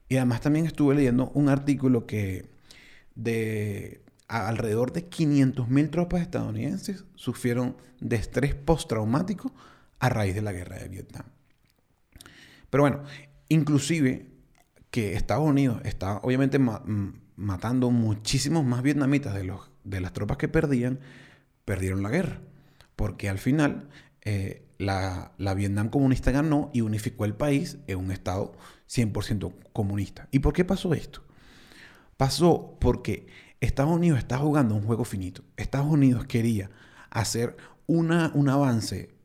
[0.08, 2.48] Y además también estuve leyendo un artículo que
[3.14, 9.52] de alrededor de 500 mil tropas estadounidenses sufrieron de estrés postraumático
[9.98, 11.26] a raíz de la guerra de Vietnam.
[12.70, 13.02] Pero bueno,
[13.48, 14.28] Inclusive
[14.90, 16.58] que Estados Unidos está obviamente
[17.36, 21.00] matando muchísimos más vietnamitas de, los, de las tropas que perdían,
[21.64, 22.40] perdieron la guerra.
[22.96, 23.88] Porque al final
[24.22, 28.56] eh, la, la, Vietnam comunista ganó y unificó el país en un Estado
[28.88, 30.28] 100% comunista.
[30.30, 31.22] ¿Y por qué pasó esto?
[32.16, 33.26] Pasó porque
[33.60, 35.42] Estados Unidos está jugando un juego finito.
[35.56, 36.70] Estados Unidos quería
[37.10, 37.56] hacer
[37.86, 39.15] una, un avance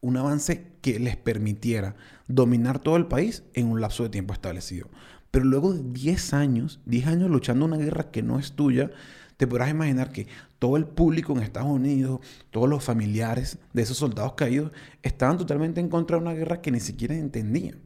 [0.00, 4.88] un avance que les permitiera dominar todo el país en un lapso de tiempo establecido.
[5.30, 8.90] Pero luego de 10 años, 10 años luchando una guerra que no es tuya,
[9.36, 10.26] te podrás imaginar que
[10.58, 15.80] todo el público en Estados Unidos, todos los familiares de esos soldados caídos, estaban totalmente
[15.80, 17.78] en contra de una guerra que ni siquiera entendían.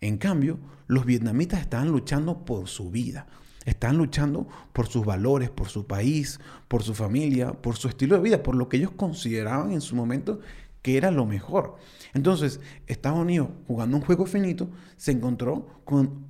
[0.00, 3.26] En cambio, los vietnamitas estaban luchando por su vida,
[3.64, 8.22] estaban luchando por sus valores, por su país, por su familia, por su estilo de
[8.22, 10.40] vida, por lo que ellos consideraban en su momento
[10.82, 11.76] que era lo mejor.
[12.14, 16.26] Entonces, Estados Unidos, jugando un juego finito, se encontró con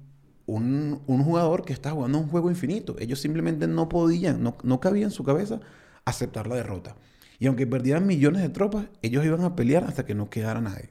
[0.47, 2.97] un, jugador que está jugando un juego infinito.
[2.99, 5.61] Ellos simplemente no podían, no, no cabía en su cabeza
[6.05, 6.97] aceptar la derrota.
[7.39, 10.91] Y aunque perdieran millones de tropas, ellos iban a pelear hasta que no quedara nadie.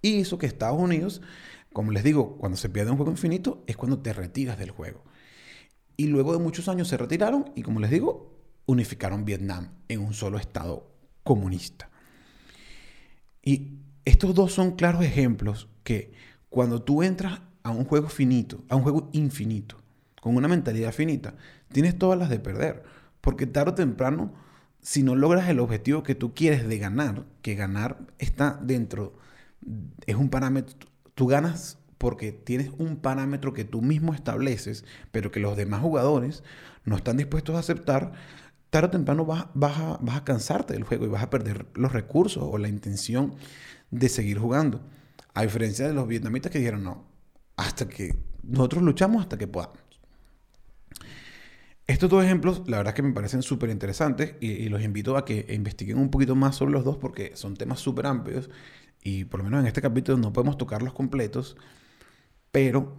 [0.00, 1.20] Y hizo que Estados Unidos,
[1.72, 5.04] como les digo, cuando se pierde un juego infinito, es cuando te retiras del juego.
[5.96, 8.32] Y luego de muchos años se retiraron y, como les digo,
[8.66, 10.90] unificaron Vietnam en un solo estado
[11.22, 11.91] comunista.
[13.42, 16.12] Y estos dos son claros ejemplos que
[16.48, 19.76] cuando tú entras a un juego finito, a un juego infinito,
[20.20, 21.34] con una mentalidad finita,
[21.72, 22.82] tienes todas las de perder.
[23.20, 24.32] Porque tarde o temprano,
[24.80, 29.16] si no logras el objetivo que tú quieres de ganar, que ganar está dentro,
[30.06, 30.76] es un parámetro,
[31.14, 36.42] tú ganas porque tienes un parámetro que tú mismo estableces, pero que los demás jugadores
[36.84, 38.12] no están dispuestos a aceptar,
[38.72, 41.92] tarde o temprano vas, a, vas a cansarte del juego y vas a perder los
[41.92, 43.34] recursos o la intención
[43.90, 44.80] de seguir jugando.
[45.34, 47.04] A diferencia de los vietnamitas que dijeron, no,
[47.56, 49.78] hasta que nosotros luchamos hasta que podamos.
[51.86, 55.26] Estos dos ejemplos, la verdad es que me parecen súper interesantes y, los invito a
[55.26, 58.48] que investiguen un poquito más sobre los dos porque son temas súper amplios
[59.02, 61.58] y por lo menos en este capítulo no podemos tocarlos completos,
[62.50, 62.96] pero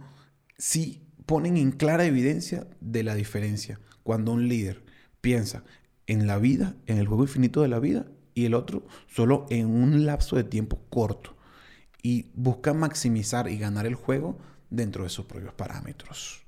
[0.56, 4.83] sí ponen en clara evidencia de la diferencia cuando un líder
[5.24, 5.64] piensa
[6.06, 9.66] en la vida, en el juego infinito de la vida y el otro solo en
[9.66, 11.34] un lapso de tiempo corto
[12.02, 16.42] y busca maximizar y ganar el juego dentro de sus propios parámetros.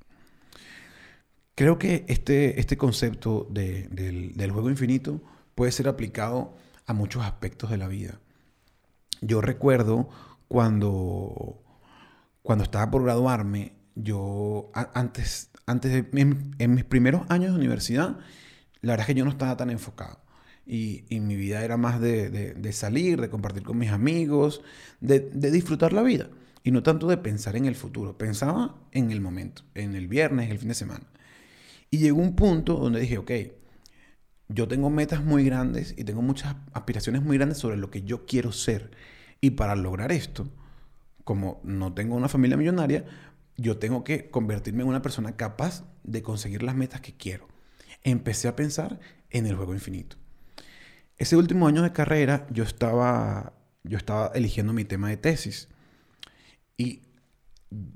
[1.55, 5.23] Creo que este, este concepto del, del juego infinito
[5.55, 8.21] puede ser aplicado a muchos aspectos de la vida.
[9.23, 10.11] Yo recuerdo
[10.49, 11.63] cuando,
[12.43, 16.21] cuando estaba por graduarme, yo antes, antes de,
[16.59, 18.19] en, mis primeros años de universidad,
[18.83, 20.21] la verdad es que yo no estaba tan enfocado.
[20.67, 24.63] Y, mi vida era más de, salir, de compartir con mis amigos,
[25.01, 26.29] de, disfrutar la vida.
[26.65, 28.19] Y no tanto de pensar en el futuro.
[28.19, 31.07] Pensaba en el momento, en el viernes, el fin de semana.
[31.91, 33.31] Y llegó un punto donde dije, ok,
[34.49, 38.27] yo tengo metas muy grandes y tengo muchas aspiraciones muy grandes sobre lo que yo
[38.27, 38.91] quiero ser.
[39.41, 40.49] Y para lograr esto,
[41.23, 43.05] como no tengo una familia millonaria,
[43.57, 47.47] yo tengo que convertirme en una persona capaz de conseguir las metas que quiero.
[48.07, 50.17] Empecé a pensar en el juego infinito.
[51.19, 55.69] Ese último año de carrera yo estaba, yo estaba eligiendo mi tema de tesis.
[56.77, 57.03] Y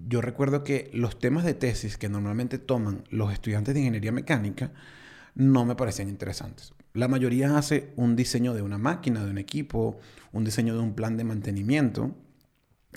[0.09, 4.73] yo recuerdo que los temas de tesis que normalmente toman los estudiantes de ingeniería mecánica
[5.37, 6.75] no me parecían interesantes.
[6.93, 10.01] La mayoría hace un diseño de una máquina, de un equipo,
[10.33, 12.17] un diseño de un plan de mantenimiento.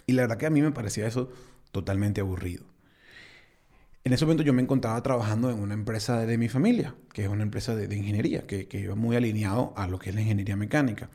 [0.08, 1.32] Y la verdad que a mí me parecía eso
[1.72, 2.73] totalmente aburrido.
[4.06, 7.30] En ese momento yo me encontraba trabajando en una empresa de mi familia, que es
[7.30, 10.58] una empresa de, ingeniería, que, que, iba muy alineado a lo que es la ingeniería
[10.58, 11.10] mecánica.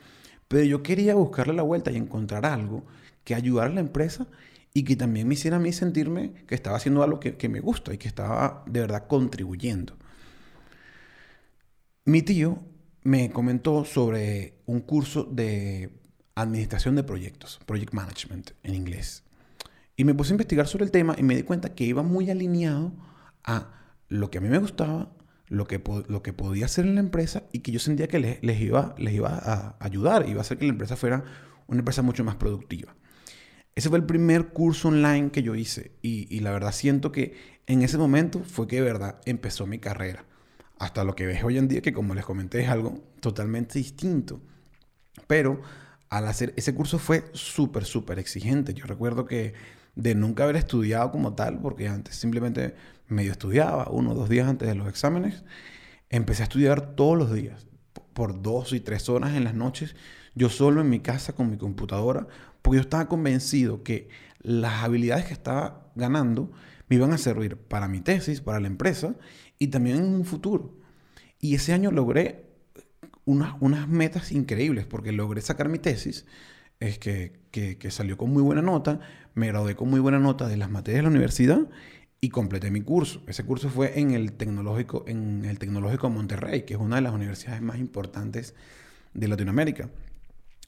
[0.48, 2.86] Pero yo quería buscarle la vuelta y encontrar algo
[3.24, 4.26] que ayudara a la empresa
[4.72, 7.60] y que también me hiciera a mí sentirme que estaba haciendo algo que, que me
[7.60, 9.98] gusta y que estaba de verdad contribuyendo.
[12.06, 12.58] Mi tío
[13.02, 15.90] me comentó sobre un curso de
[16.34, 19.24] administración de proyectos, project management en inglés.
[19.98, 22.30] Y me puse a investigar sobre el tema y me di cuenta que iba muy
[22.30, 22.92] alineado
[23.42, 23.72] a
[24.08, 25.10] lo que a mí me gustaba,
[25.48, 28.60] lo que, lo que podía hacer en la empresa y que yo sentía que les,
[28.60, 31.24] iba, les iba a ayudar, iba a hacer que la empresa fuera
[31.66, 32.94] una empresa mucho más productiva.
[33.74, 37.34] Ese fue el primer curso online que yo hice y, y la verdad siento que
[37.66, 40.26] en ese momento fue que de verdad empezó mi carrera.
[40.78, 44.40] Hasta lo que ves hoy en día, que como les comenté es algo totalmente distinto.
[45.26, 45.60] Pero
[46.08, 48.74] al hacer ese curso fue súper, súper exigente.
[48.74, 49.54] Yo recuerdo que
[49.98, 52.76] de nunca haber estudiado como tal, porque antes simplemente
[53.08, 55.42] medio estudiaba, uno o dos días antes de los exámenes,
[56.08, 57.66] empecé a estudiar todos los días,
[58.14, 59.96] por dos y tres horas en las noches,
[60.36, 62.28] yo solo en mi casa con mi computadora,
[62.62, 64.08] porque yo estaba convencido que
[64.40, 66.52] las habilidades que estaba ganando
[66.88, 69.16] me iban a servir para mi tesis, para la empresa
[69.58, 70.78] y también en un futuro.
[71.40, 72.46] Y ese año logré
[73.24, 76.24] unas, unas metas increíbles, porque logré sacar mi tesis,
[76.80, 79.00] es que, que, salió con muy buena nota,
[79.38, 81.60] me gradué con muy buena nota de las materias de la universidad
[82.20, 83.22] y completé mi curso.
[83.26, 87.14] Ese curso fue en el Tecnológico, en el Tecnológico Monterrey, que es una de las
[87.14, 88.54] universidades más importantes
[89.14, 89.88] de Latinoamérica.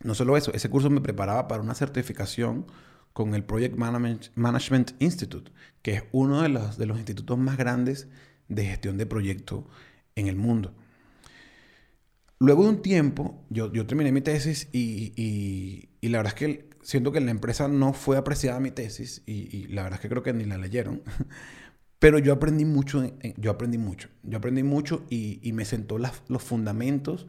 [0.03, 2.67] No solo eso, ese curso me preparaba para una certificación
[3.13, 5.51] con el Project Management Institute,
[5.83, 8.09] que es uno de los, de los institutos más grandes
[8.49, 9.65] de gestión de proyectos
[10.15, 10.75] en el mundo.
[12.43, 17.21] Luego de un tiempo, yo, terminé mi tesis y, la verdad es que siento que
[17.21, 20.45] la empresa no fue apreciada mi tesis y, la verdad es que creo que ni
[20.47, 21.03] la leyeron.
[21.99, 23.05] Pero yo aprendí mucho,
[23.37, 27.27] yo aprendí mucho, yo aprendí mucho y, me sentó los fundamentos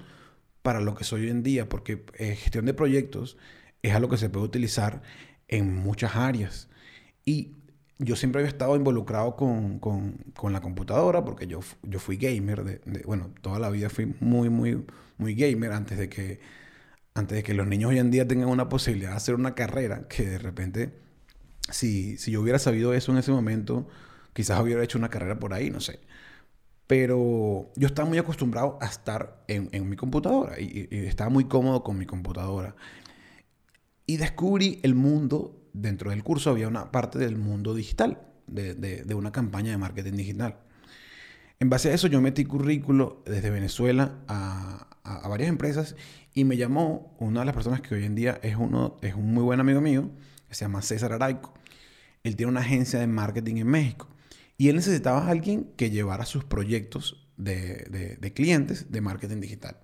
[0.61, 3.37] para lo que soy hoy en día, porque eh, gestión de proyectos
[3.81, 5.01] es algo que se puede utilizar
[5.49, 6.69] en muchas áreas.
[7.25, 7.57] Y
[8.01, 12.63] yo siempre había estado involucrado con, con, con la computadora, porque yo, yo fui gamer,
[12.63, 14.83] de, bueno, toda la vida fui muy, muy,
[15.17, 16.39] muy gamer antes de que,
[17.13, 20.07] antes de que los niños hoy en día tengan una posibilidad de hacer una carrera,
[20.07, 20.93] que de repente,
[21.69, 23.87] si, si yo hubiera sabido eso en ese momento,
[24.33, 25.99] quizás hubiera hecho una carrera por ahí, no sé.
[26.87, 31.45] Pero yo estaba muy acostumbrado a estar en, en mi computadora y, y, estaba muy
[31.45, 32.75] cómodo con mi computadora.
[34.07, 39.31] Y descubrí el mundo, dentro del curso había una parte del mundo digital, de, una
[39.31, 40.57] campaña de marketing digital.
[41.59, 44.87] En base a eso yo metí currículo desde Venezuela a,
[45.27, 45.95] varias empresas
[46.33, 49.33] y me llamó una de las personas que hoy en día es, uno, es un
[49.33, 50.11] muy buen amigo mío,
[50.47, 51.53] que se llama César Araico.
[52.23, 54.09] Él tiene una agencia de marketing en México
[54.57, 59.77] y él necesitaba a alguien que llevara sus proyectos de clientes de marketing digital.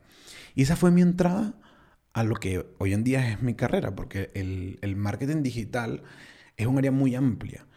[0.53, 1.55] Y esa fue mi entrada
[2.17, 6.01] a lo que hoy en día es mi carrera, porque el, el, marketing digital
[6.57, 7.67] es un área muy amplia.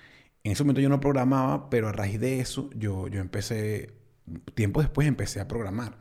[0.44, 3.92] En ese momento yo no programaba, pero a raíz de eso yo, yo empecé,
[4.54, 5.98] tiempo después empecé a programar.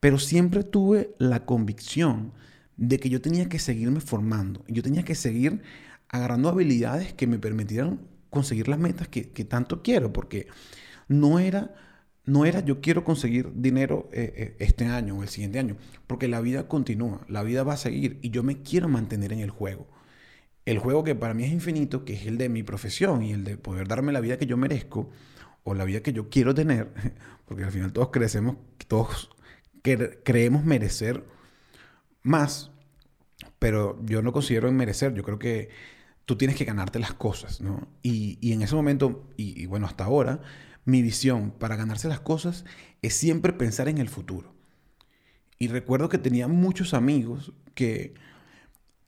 [0.00, 2.32] Pero siempre tuve la convicción
[2.76, 5.62] de que yo tenía que seguirme formando, yo tenía que seguir
[6.08, 10.48] agarrando habilidades que me permitieran conseguir las metas que, que tanto quiero, porque
[11.06, 11.76] no era
[12.28, 16.28] no era yo quiero conseguir dinero eh, eh, este año o el siguiente año, porque
[16.28, 19.50] la vida continúa, la vida va a seguir y yo me quiero mantener en el
[19.50, 19.86] juego.
[20.66, 23.44] El juego que para mí es infinito, que es el de mi profesión y el
[23.44, 25.08] de poder darme la vida que yo merezco
[25.64, 26.92] o la vida que yo quiero tener,
[27.46, 28.56] porque al final todos crecemos,
[28.88, 29.30] todos
[30.22, 31.24] creemos merecer
[32.22, 32.70] más,
[33.58, 35.70] pero yo no considero merecer, yo creo que
[36.26, 37.88] tú tienes que ganarte las cosas, ¿no?
[38.02, 40.42] Y, en ese momento, y bueno, hasta ahora,
[40.88, 42.64] mi visión para ganarse las cosas
[43.02, 44.54] es siempre pensar en el futuro.
[45.58, 48.14] Y recuerdo que tenía muchos amigos que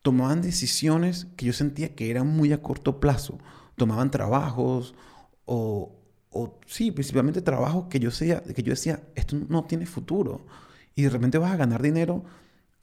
[0.03, 3.39] tomaban decisiones que yo sentía que eran muy a corto plazo.
[3.77, 4.93] Tomaban trabajos
[5.45, 5.95] o,
[6.29, 10.45] o sí, principalmente trabajos que yo, decía, que yo decía, esto no tiene futuro.
[10.93, 12.23] Y de repente vas a ganar dinero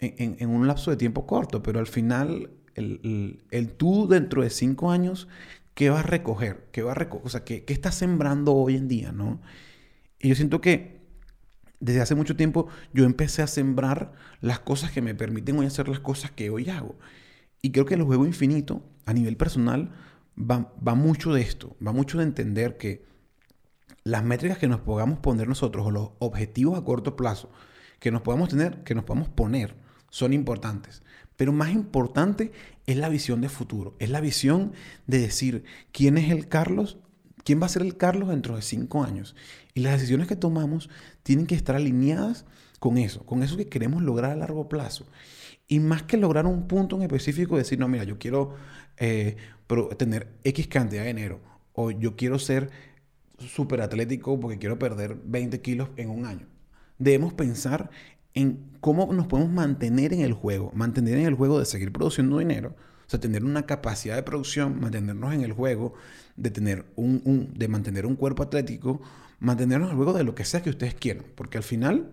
[0.01, 4.51] en, en, un lapso de tiempo corto, pero al final el, el, tú dentro de
[4.51, 5.29] cinco años
[5.79, 6.67] ¿qué va a recoger?
[6.73, 7.25] ¿Qué va a recoger?
[7.25, 9.41] O sea, ¿qué, ¿qué está sembrando hoy en día, no?
[10.19, 10.99] Y yo siento que
[11.79, 15.87] desde hace mucho tiempo yo empecé a sembrar las cosas que me permiten hoy hacer
[15.87, 16.99] las cosas que hoy hago.
[17.63, 19.93] Y creo que el juego infinito, a nivel personal,
[20.37, 23.05] va, va mucho de esto, va mucho de entender que
[24.03, 27.53] las métricas que nos podamos poner nosotros o los objetivos a corto plazo
[28.01, 29.77] que nos podamos tener, que nos podamos poner,
[30.11, 31.05] son importantes.
[31.37, 32.51] Pero más importante
[32.89, 34.73] es la visión de futuro, es la visión
[35.07, 36.97] de decir quién es el Carlos,
[37.45, 39.37] quién va a ser el Carlos dentro de cinco años.
[39.75, 40.89] Y las decisiones que tomamos
[41.23, 42.47] tienen que estar alineadas
[42.81, 45.07] con eso, con eso que queremos lograr a largo plazo.
[45.69, 48.55] Y más que lograr un punto en específico, decir, no, mira, yo quiero
[48.97, 49.37] eh,
[49.99, 51.41] tener X cantidad de dinero,
[51.75, 52.71] o yo quiero ser
[53.39, 56.47] súper atlético porque quiero perder 20 kilos en un año.
[56.99, 57.91] Debemos pensar
[58.39, 62.39] en cómo nos podemos mantener en el juego, mantener en el juego de seguir produciendo
[62.39, 65.95] dinero, o sea, tener una capacidad de producción, mantenernos en el juego,
[66.37, 69.01] de, tener un, de mantener un cuerpo atlético,
[69.41, 72.13] mantenernos en el juego de lo que sea que ustedes quieran, porque al final,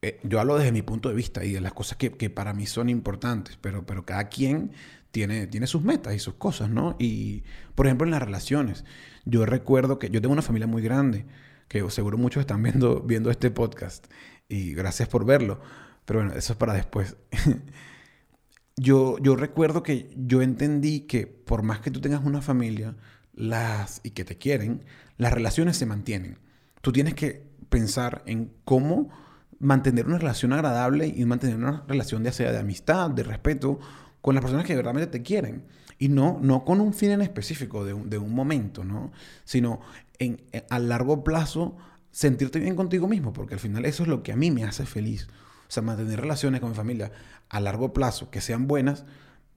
[0.00, 2.54] eh, yo hablo desde mi punto de vista y de las cosas que, que, para
[2.54, 4.72] mí son importantes, pero, pero cada quien
[5.10, 6.96] tiene, tiene sus metas y sus cosas, ¿no?
[6.98, 7.42] Y,
[7.74, 8.86] por ejemplo, en las relaciones,
[9.26, 11.26] yo recuerdo que yo tengo una familia muy grande,
[11.68, 14.06] que seguro muchos están viendo, viendo este podcast
[14.48, 15.60] y gracias por verlo.
[16.04, 17.16] Pero bueno, eso es para después.
[18.76, 22.96] yo, yo recuerdo que yo entendí que por más que tú tengas una familia
[23.34, 24.84] las, y que te quieren,
[25.16, 26.38] las relaciones se mantienen.
[26.80, 29.10] Tú tienes que pensar en cómo
[29.58, 33.78] mantener una relación agradable y mantener una relación de, sea de amistad, de respeto,
[34.20, 35.66] con las personas que verdaderamente te quieren.
[35.98, 39.12] Y no, no con un fin en específico de un, de un momento, ¿no?
[39.44, 39.80] Sino
[40.18, 41.76] en, a largo plazo
[42.14, 44.86] sentirte bien contigo mismo, porque al final eso es lo que a mí me hace
[44.86, 45.26] feliz.
[45.68, 47.10] O sea, mantener relaciones con mi familia
[47.48, 49.04] a largo plazo, que sean buenas,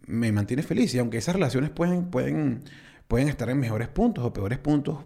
[0.08, 0.96] me mantiene feliz.
[0.96, 2.64] Y aunque esas relaciones pueden, pueden,
[3.08, 5.06] pueden estar en mejores puntos o peores puntos,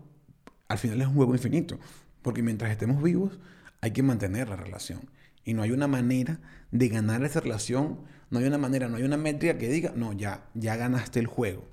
[0.70, 1.78] al final es un juego infinito.
[2.22, 3.38] Porque mientras estemos vivos,
[3.82, 5.02] hay que mantener la relación.
[5.44, 6.40] Y no hay una manera
[6.72, 8.00] de ganar esa relación,
[8.30, 11.28] no hay una manera, no hay una métrica que diga, no, ya, ya ganaste el
[11.28, 11.68] juego.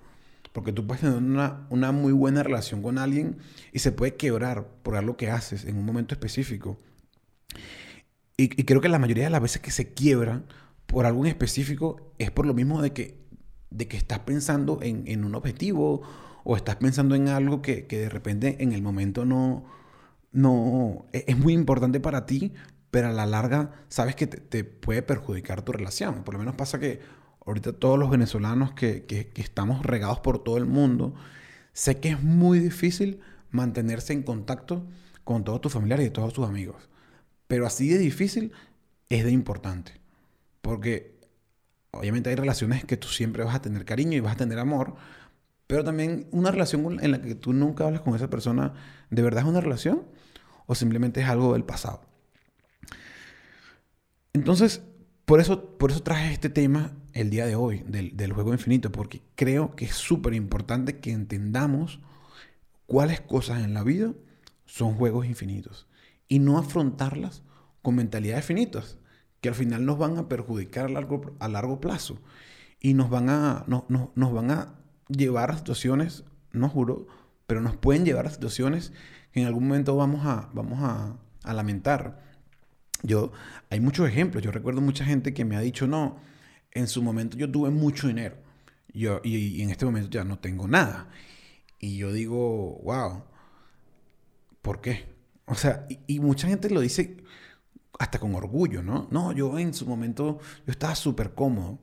[0.59, 3.37] Porque tú puedes tener una, una muy buena relación con alguien
[3.73, 6.77] y se puede quebrar por algo que haces en un momento específico.
[8.37, 10.47] Y, creo que la mayoría de las veces que se quiebran
[10.87, 13.21] por algo específico es por lo mismo de que,
[13.71, 16.03] de que estás pensando en, en un objetivo
[16.43, 19.65] o estás pensando en algo que, que, de repente en el momento no,
[20.33, 22.53] no e, es muy importante para ti,
[22.91, 26.25] pero a la larga sabes que te, puede perjudicar tu relación.
[26.25, 26.99] Por lo menos pasa que
[27.49, 31.15] ahorita todos los venezolanos que, que, estamos regados por todo el mundo,
[31.73, 33.21] sé que es muy difícil
[33.51, 34.87] mantenerse en contacto
[35.25, 36.91] con todos tus familiares y todos tus amigos.
[37.47, 38.53] Pero así de difícil
[39.09, 39.93] es de importante.
[40.61, 41.19] Porque
[41.91, 44.97] obviamente hay relaciones que tú siempre vas a tener cariño y vas a tener amor,
[45.67, 48.75] pero también una relación en la que tú nunca hablas con esa persona,
[49.09, 50.03] ¿de verdad es una relación?
[50.67, 52.03] ¿O simplemente es algo del pasado?
[54.35, 54.83] Entonces,
[55.29, 59.21] por eso, por eso traje este tema el día de hoy, del, juego infinito, porque
[59.35, 62.01] creo que es súper importante que entendamos
[62.87, 64.15] cuáles cosas en la vida
[64.65, 65.87] son juegos infinitos
[66.29, 67.43] y no afrontarlas
[67.83, 68.97] con mentalidades finitas,
[69.43, 72.19] que al final nos van a perjudicar a largo, a largo plazo
[72.81, 74.77] y nos van a, no, nos van a
[75.09, 77.07] llevar a situaciones, no juro,
[77.47, 78.95] pero nos pueden llevar a situaciones
[79.33, 82.28] que en algún momento vamos a, vamos a lamentar.
[83.03, 83.33] Yo,
[83.71, 84.43] hay muchos ejemplos.
[84.43, 86.19] Yo recuerdo mucha gente que me ha dicho, no,
[86.73, 88.49] en su momento yo tuve mucho dinero
[88.99, 91.09] yo, y, y en este momento ya no tengo nada.
[91.79, 93.25] Y yo digo, wow,
[94.63, 95.07] ¿por qué?
[95.47, 97.17] O sea, y, mucha gente lo dice
[97.99, 99.09] hasta con orgullo, ¿no?
[99.11, 101.79] No, yo en su momento, yo estaba súper cómodo.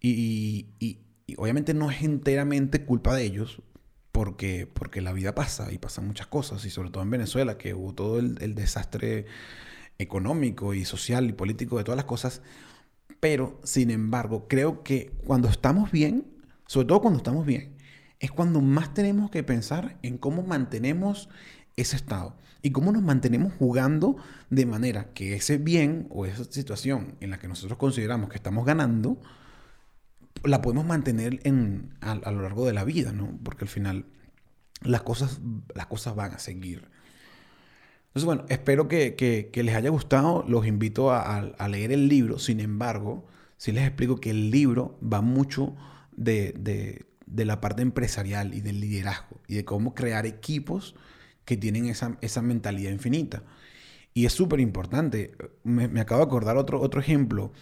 [0.00, 1.00] Y, y,
[1.36, 3.62] obviamente no es enteramente culpa de ellos,
[4.12, 7.74] porque, porque la vida pasa y pasan muchas cosas, y sobre todo en Venezuela, que
[7.74, 9.26] hubo todo el, el desastre
[9.98, 12.42] económico y social y político de todas las cosas.
[13.20, 16.26] Pero, sin embargo, creo que cuando estamos bien,
[16.66, 17.76] sobre todo cuando estamos bien,
[18.20, 21.28] es cuando más tenemos que pensar en cómo mantenemos
[21.76, 24.16] ese estado y cómo nos mantenemos jugando
[24.50, 28.64] de manera que ese bien o esa situación en la que nosotros consideramos que estamos
[28.66, 29.20] ganando,
[30.44, 33.38] la podemos mantener en, a, lo largo de la vida, ¿no?
[33.42, 34.06] Porque al final
[34.82, 35.40] las cosas,
[35.74, 36.88] las cosas van a seguir.
[38.18, 40.44] Entonces, bueno, espero que, les haya gustado.
[40.48, 42.40] Los invito a, leer el libro.
[42.40, 43.24] Sin embargo,
[43.56, 45.76] si les explico que el libro va mucho
[46.16, 50.96] de, la parte empresarial y del liderazgo y de cómo crear equipos
[51.44, 53.44] que tienen esa, mentalidad infinita.
[54.14, 55.36] Y es súper importante.
[55.62, 57.52] Me, acabo de acordar otro, ejemplo.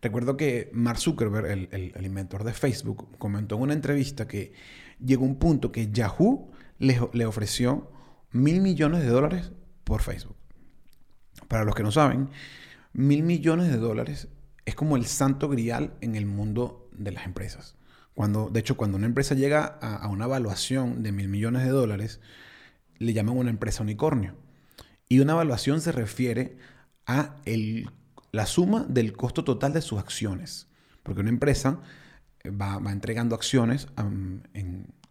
[0.00, 4.54] Recuerdo que Mark Zuckerberg, el, inventor de Facebook, comentó en una entrevista que
[4.98, 7.90] llegó un punto que Yahoo le ofreció
[8.32, 9.52] mil millones de dólares
[9.86, 10.36] por Facebook.
[11.46, 12.28] Para los que no saben,
[12.92, 14.28] mil millones de dólares
[14.64, 17.76] es como el santo grial en el mundo de las empresas.
[18.14, 22.20] Cuando, de hecho, cuando una empresa llega a, una evaluación de mil millones de dólares,
[22.98, 24.34] le llaman una empresa unicornio.
[25.08, 26.58] Y una evaluación se refiere
[27.06, 27.88] a el,
[28.32, 30.66] la suma del costo total de sus acciones.
[31.04, 31.78] Porque una empresa
[32.42, 34.10] eh, va, entregando acciones a,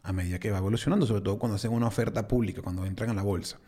[0.03, 3.13] a, medida que va evolucionando, sobre todo cuando hacen una oferta pública, cuando entran a
[3.13, 3.59] la bolsa.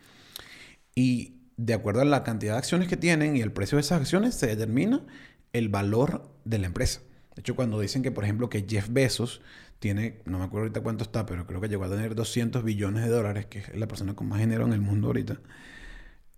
[0.98, 4.00] Y de acuerdo a la cantidad de acciones que tienen y el precio de esas
[4.00, 5.06] acciones, se determina
[5.52, 7.02] el valor de la empresa.
[7.36, 9.40] De hecho, cuando dicen que, por ejemplo, que Jeff Bezos
[9.78, 13.04] tiene, no me acuerdo ahorita cuánto está, pero creo que llegó a tener 200 billones
[13.04, 15.40] de dólares, que es la persona con más dinero en el mundo ahorita.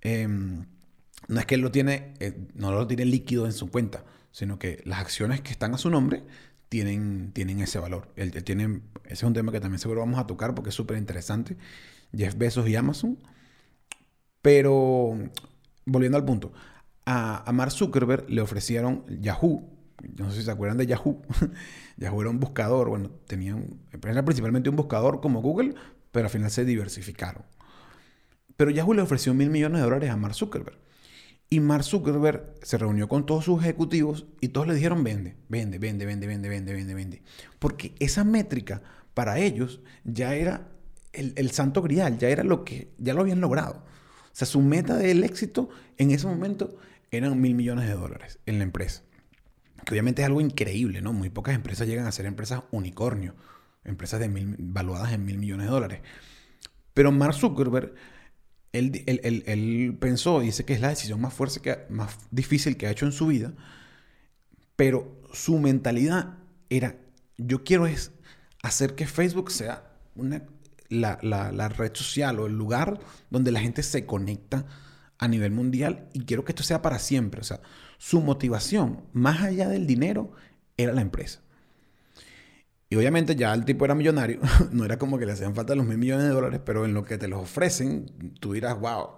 [0.02, 0.66] Em,
[1.28, 4.58] no es que él lo tiene, eh, no lo tiene líquido en su cuenta, sino
[4.58, 6.22] que las acciones que están a su nombre
[6.68, 8.12] tienen, tienen ese valor.
[8.16, 10.98] Él, tiene, ese es un tema que también seguro vamos a tocar porque es súper
[10.98, 11.56] interesante.
[12.14, 13.18] Jeff Bezos y Amazon.
[14.42, 15.18] Pero,
[15.84, 16.52] volviendo al punto,
[17.04, 19.68] a, a Mark Zuckerberg le ofrecieron Yahoo.
[20.16, 21.22] No sé si se acuerdan de Yahoo.
[21.96, 25.74] Yahoo era un buscador, bueno, tenían, era principalmente un buscador como Google,
[26.10, 27.44] pero al final se diversificaron.
[28.56, 30.78] Pero Yahoo le ofreció mil millones de dólares a Mark Zuckerberg.
[31.52, 35.78] Y Mark Zuckerberg se reunió con todos sus ejecutivos y todos le dijeron vende, vende,
[35.78, 37.22] vende, vende, vende, vende, vende, vende.
[37.58, 38.82] Porque esa métrica
[39.14, 40.68] para ellos ya era
[41.12, 43.82] el, el santo grial, ya era lo que ya lo habían logrado.
[44.32, 45.68] O sea, su meta del éxito
[45.98, 46.78] en ese momento
[47.10, 49.02] eran mil millones de dólares en la empresa
[49.84, 51.12] que obviamente es algo increíble, ¿no?
[51.12, 53.34] Muy pocas empresas llegan a ser empresas unicornio,
[53.84, 56.00] empresas de mil, valuadas en mil millones de dólares.
[56.94, 57.94] Pero Mark Zuckerberg,
[58.72, 62.86] él, él, pensó, y dice que es la decisión más fuerte, que, más difícil que
[62.86, 63.52] ha hecho en su vida,
[64.76, 66.96] pero su mentalidad era,
[67.36, 68.12] yo quiero es
[68.62, 70.44] hacer que Facebook sea una,
[70.90, 74.66] la, la, red social o el lugar donde la gente se conecta
[75.18, 77.40] a nivel mundial y quiero que esto sea para siempre.
[77.40, 77.60] O sea,
[77.96, 80.32] su motivación, más allá del dinero,
[80.76, 81.40] era la empresa.
[82.88, 84.40] Y obviamente ya el tipo era millonario,
[84.72, 87.04] no era como que le hacían falta los mil millones de dólares, pero en lo
[87.04, 88.06] que te los ofrecen,
[88.40, 89.10] tú dirás, wow,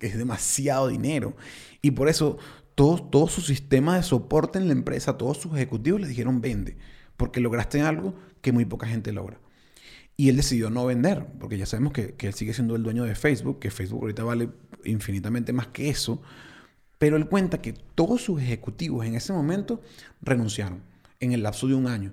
[0.00, 1.36] es demasiado dinero.
[1.82, 2.38] Y por eso
[2.74, 6.78] todo, todo su sistema de soporte en la empresa, todos sus ejecutivos le dijeron, vende,
[7.18, 9.38] porque lograste algo que muy poca gente logra.
[10.20, 13.14] Y él decidió no vender, porque ya sabemos que, él sigue siendo el dueño de
[13.14, 14.50] Facebook, que Facebook ahorita vale
[14.84, 16.20] infinitamente más que eso.
[16.98, 19.80] Pero él cuenta que todos sus ejecutivos en ese momento
[20.20, 20.82] renunciaron
[21.20, 22.12] en el lapso de un año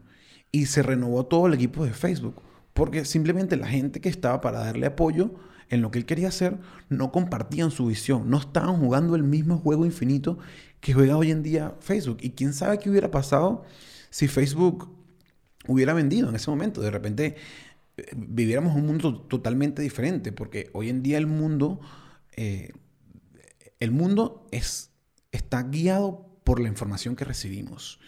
[0.53, 2.41] y se renovó todo el equipo de Facebook,
[2.73, 5.33] porque simplemente la gente que estaba para darle apoyo
[5.67, 9.57] en lo que él quería hacer no compartían su visión, no estaban jugando el mismo
[9.57, 10.37] juego infinito
[10.79, 12.19] que juega hoy en día Facebook.
[12.21, 13.65] Y quién sabe qué hubiera pasado
[14.09, 14.95] si Facebook
[15.67, 16.79] hubiera vendido en ese momento.
[16.79, 17.35] De repente
[18.15, 21.79] viviéramos un mundo totalmente diferente, porque hoy en día el mundo,
[22.35, 22.71] eh,
[23.79, 24.91] el mundo es,
[25.31, 27.99] está guiado por la información que recibimos.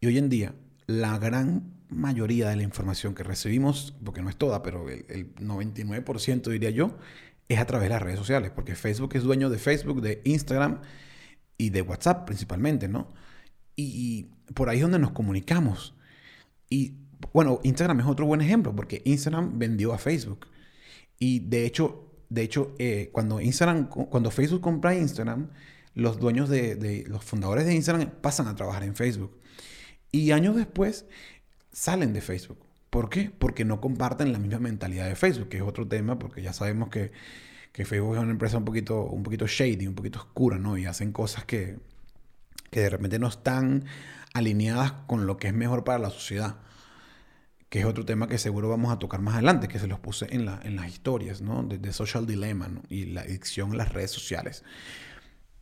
[0.00, 0.54] Y hoy en día
[0.86, 6.50] la gran mayoría de la información que recibimos, porque no es toda, pero el, 99%
[6.50, 6.96] diría yo,
[7.48, 10.80] es a través de las redes sociales, porque Facebook es dueño de Facebook, de Instagram
[11.58, 13.08] y de WhatsApp principalmente, ¿no?
[13.76, 15.94] Y, por ahí es donde nos comunicamos.
[16.68, 16.94] Y
[17.32, 20.46] bueno, Instagram es otro buen ejemplo, porque Instagram vendió a Facebook.
[21.18, 25.48] Y de hecho, de hecho eh, cuando, Instagram, cuando Facebook compra Instagram,
[25.94, 29.38] los dueños de, de, los fundadores de Instagram pasan a trabajar en Facebook.
[30.12, 31.06] Y años después
[31.72, 32.58] salen de Facebook.
[32.90, 33.30] ¿Por qué?
[33.38, 36.88] Porque no comparten la misma mentalidad de Facebook, que es otro tema, porque ya sabemos
[36.90, 37.12] que,
[37.72, 40.76] Facebook es una empresa un poquito, un poquito shady, un poquito oscura, ¿no?
[40.76, 41.78] Y hacen cosas que,
[42.70, 43.86] que de repente no están
[44.34, 46.56] alineadas con lo que es mejor para la sociedad.
[47.70, 50.26] Que es otro tema que seguro vamos a tocar más adelante, que se los puse
[50.30, 51.62] en, la, en las historias, ¿no?
[51.62, 54.62] De, Social Dilemma y la adicción a las redes sociales.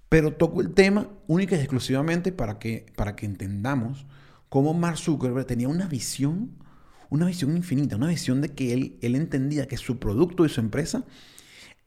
[0.09, 4.07] Pero toco el tema única y exclusivamente para que, para que entendamos
[4.49, 6.57] cómo Mark Zuckerberg tenía una visión,
[7.11, 10.61] una visión infinita, una visión de que él, él entendía que su producto y su
[10.61, 11.05] empresa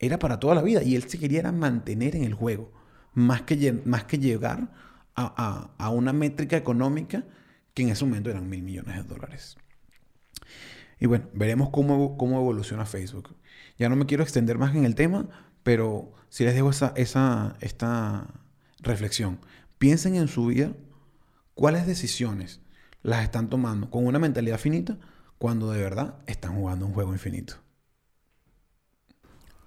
[0.02, 2.72] era para toda la vida y él se quería mantener en el juego,
[3.14, 4.72] más que, más que llegar
[5.16, 7.24] a, una métrica económica
[7.74, 9.58] que en ese momento eran mil millones de dólares.
[11.02, 13.36] Y bueno, veremos cómo, cómo evoluciona Facebook.
[13.78, 15.28] Ya no me quiero extender más en el tema,
[15.64, 18.28] pero si les dejo esa, esa, esta
[18.80, 19.40] reflexión.
[19.78, 20.72] Piensen en su vida
[21.54, 22.62] ¿Cuáles decisiones
[23.04, 24.98] las están tomando con una mentalidad finita
[25.38, 27.56] cuando de verdad están jugando un juego infinito?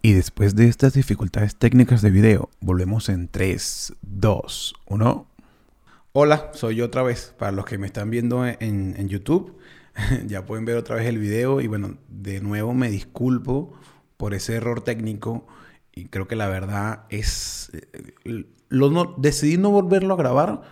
[0.02, 5.26] Y después de estas dificultades técnicas de video, volvemos en 3, 2, 1.
[6.12, 7.34] Hola, soy yo otra vez.
[7.38, 9.56] Para los que me están viendo en, YouTube,
[10.26, 11.60] ya pueden ver otra vez el video.
[11.60, 13.72] Y bueno, de nuevo me disculpo
[14.16, 15.46] por ese error técnico.
[15.92, 17.70] Y creo que la verdad es...
[17.74, 20.62] Eh, lo no, decidí no volverlo a grabar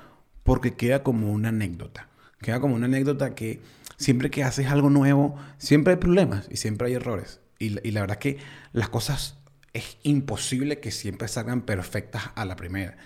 [0.42, 2.08] porque queda como una anécdota.
[2.40, 3.60] Queda como una anécdota que
[3.96, 7.40] siempre que haces algo nuevo, siempre hay problemas y siempre hay errores.
[7.58, 8.38] Y, la verdad que
[8.72, 9.38] las cosas
[9.72, 12.96] es imposible que siempre salgan perfectas a la primera.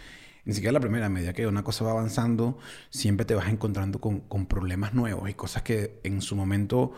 [0.47, 4.01] Ni siquiera la primera, a medida que una cosa va avanzando, siempre te vas encontrando
[4.01, 6.92] con, con problemas nuevos y cosas que en su momento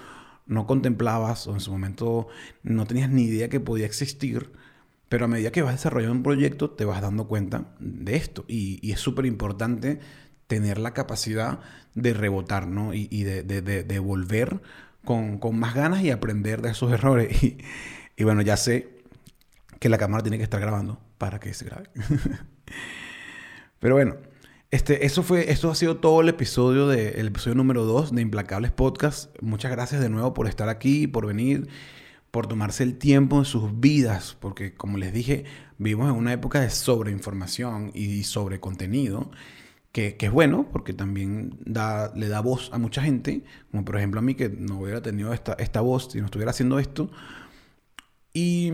[0.46, 2.28] no contemplabas o en su momento
[2.62, 4.52] no tenías ni idea que podía existir.
[5.08, 8.44] Pero a medida que vas desarrollando un proyecto, te vas dando cuenta de esto.
[8.46, 9.98] Y, y es súper importante
[10.48, 11.60] tener la capacidad
[11.94, 12.92] de rebotar, ¿no?
[12.94, 14.60] Y, de, volver
[15.04, 17.38] con, más ganas y aprender de esos errores.
[18.20, 18.98] Y, bueno, ya sé
[19.78, 21.88] que la cámara tiene que estar grabando para que se grabe.
[23.78, 24.16] Pero bueno,
[24.70, 28.72] este, eso fue, esto ha sido todo el episodio del episodio número 2 de Implacables
[28.72, 29.34] Podcast.
[29.40, 31.68] Muchas gracias de nuevo por estar aquí, por venir,
[32.30, 35.44] por tomarse el tiempo en sus vidas, porque como les dije,
[35.78, 39.30] vivimos en una época de sobreinformación y sobre contenido
[39.92, 44.20] que, es bueno porque también da, le da voz a mucha gente, como por ejemplo
[44.20, 47.10] a mí que no hubiera tenido esta, esta voz si no estuviera haciendo esto.
[48.32, 48.70] Y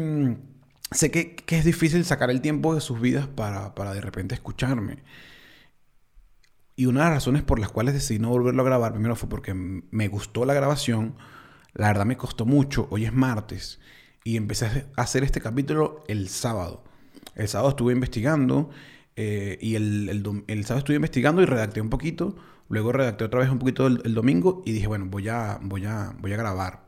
[0.94, 4.34] sé que, que, es difícil sacar el tiempo de sus vidas para, para de repente
[4.34, 5.02] escucharme.
[6.76, 9.28] Y una de las razones por las cuales decidí no volverlo a grabar, primero fue
[9.28, 11.14] porque me gustó la grabación,
[11.72, 13.80] la verdad me costó mucho, hoy es martes,
[14.24, 16.82] y empecé a hacer este capítulo el sábado.
[17.36, 18.70] El sábado estuve investigando
[19.16, 20.08] eh, y el,
[20.46, 22.36] el, sábado estuve investigando y redacté un poquito.
[22.68, 26.14] Luego redacté otra vez un poquito el, domingo y dije, bueno, voy a, voy, a,
[26.18, 26.83] voy a grabar.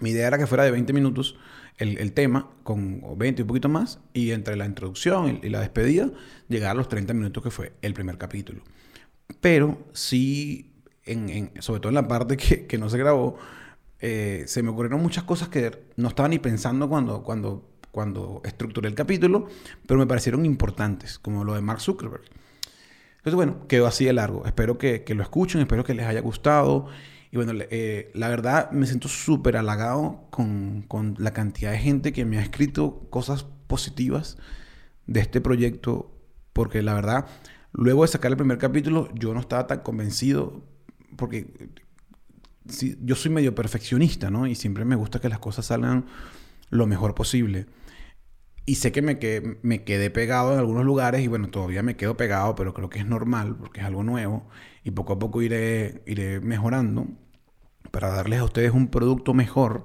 [0.00, 1.36] Mi idea era que fuera de 20 minutos
[1.78, 5.60] el, el tema, con 20 y un poquito más, y entre la introducción y, la
[5.60, 6.10] despedida,
[6.48, 8.62] llegar a los 30 minutos que fue el primer capítulo.
[9.40, 10.72] Pero sí,
[11.04, 13.38] en, sobre todo en la parte que, que no se grabó,
[14.00, 18.88] eh, se me ocurrieron muchas cosas que no estaba ni pensando cuando, cuando cuando estructuré
[18.88, 19.46] el capítulo,
[19.86, 22.24] pero me parecieron importantes, como lo de Mark Zuckerberg.
[23.18, 24.44] Entonces, bueno, quedó así de largo.
[24.46, 26.88] Espero que, lo escuchen, espero que les haya gustado.
[27.32, 32.12] Y bueno, eh, la verdad me siento súper halagado con, con, la cantidad de gente
[32.12, 34.36] que me ha escrito cosas positivas
[35.06, 36.14] de este proyecto,
[36.52, 37.26] porque la verdad,
[37.72, 40.62] luego de sacar el primer capítulo, yo no estaba tan convencido,
[41.16, 41.70] porque
[43.00, 44.46] yo soy medio perfeccionista, ¿no?
[44.46, 46.04] Y siempre me gusta que las cosas salgan
[46.68, 47.64] lo mejor posible.
[48.66, 51.96] Y sé que me, que me quedé pegado en algunos lugares y bueno, todavía me
[51.96, 54.46] quedo pegado, pero creo que es normal porque es algo nuevo
[54.84, 57.08] y poco a poco iré, iré mejorando
[57.92, 59.84] para darles a ustedes un producto mejor.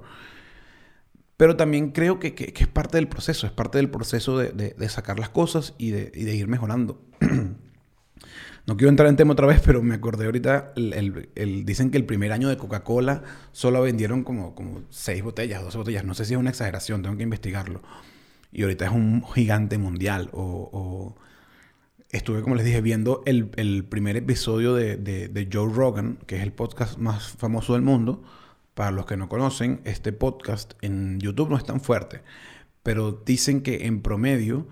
[1.36, 4.88] Pero también creo que, que, es parte del proceso, es parte del proceso de, de,
[4.88, 7.00] sacar las cosas y de, ir mejorando.
[8.66, 12.04] No quiero entrar en tema otra vez, pero me acordé ahorita, el, dicen que el
[12.04, 16.04] primer año de Coca-Cola solo vendieron como, como 6 botellas, 12 botellas.
[16.04, 17.80] No sé si es una exageración, tengo que investigarlo.
[18.52, 20.28] Y ahorita es un gigante mundial.
[20.32, 21.16] O,
[22.10, 26.52] estuve, como les dije, viendo el, primer episodio de, de, Joe Rogan, que es el
[26.52, 28.22] podcast más famoso del mundo.
[28.74, 32.22] Para los que no conocen, este podcast en YouTube no es tan fuerte,
[32.84, 34.68] pero dicen que en promedio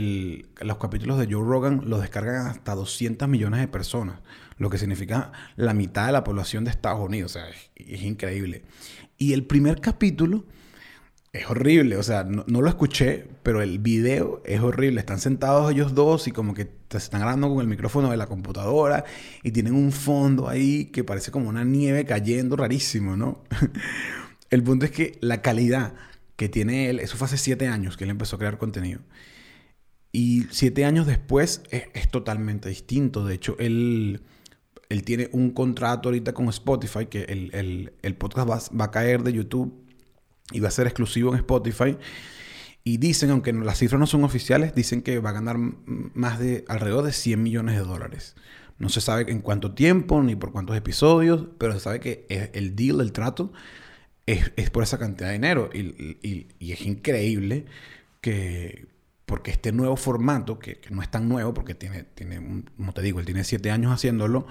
[0.00, 4.18] los capítulos de Joe Rogan los descargan hasta 200 millones de personas,
[4.58, 7.36] lo que significa la mitad de la población de Estados Unidos.
[7.36, 8.64] O sea, es, increíble.
[9.18, 10.44] Y el primer capítulo
[11.34, 15.00] es horrible, o sea, no, lo escuché, pero el video es horrible.
[15.00, 19.04] Están sentados ellos dos y como que están grabando con el micrófono de la computadora
[19.42, 23.42] y tienen un fondo ahí que parece como una nieve cayendo rarísimo, ¿no?
[24.50, 25.94] el punto es que la calidad
[26.36, 29.00] que tiene él, eso fue hace siete años que él empezó a crear contenido.
[30.12, 33.26] Y siete años después es, totalmente distinto.
[33.26, 34.22] De hecho, él,
[34.88, 39.32] él, tiene un contrato ahorita con Spotify, que el, el, podcast va, a caer de
[39.32, 39.83] YouTube
[40.52, 41.96] y va a ser exclusivo en Spotify.
[42.82, 46.64] Y dicen, aunque las cifras no son oficiales, dicen que va a ganar más de
[46.68, 48.36] alrededor de 100 millones de dólares.
[48.78, 52.76] No se sabe en cuánto tiempo ni por cuántos episodios, pero se sabe que el
[52.76, 53.52] deal, el trato,
[54.26, 55.70] es, es por esa cantidad de dinero.
[55.72, 57.66] Y, y, es increíble
[58.20, 58.86] que
[59.26, 63.20] porque este nuevo formato, que, no es tan nuevo, porque tiene, tiene, como te digo,
[63.20, 64.46] él tiene siete años haciéndolo,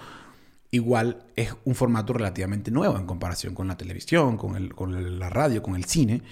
[0.73, 5.29] igual es un formato relativamente nuevo en comparación con la televisión, con, el, con la
[5.29, 6.23] radio, con el cine,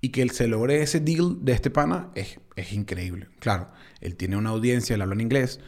[0.00, 3.26] y que se logre ese deal de este pana es, es increíble.
[3.40, 3.66] Claro,
[4.00, 5.58] él tiene una audiencia, él habla en inglés,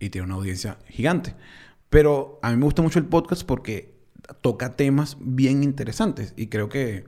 [0.00, 1.36] y tiene una audiencia gigante.
[1.88, 3.94] Pero a mí me gusta mucho el podcast porque
[4.40, 7.06] toca temas bien interesantes, y creo que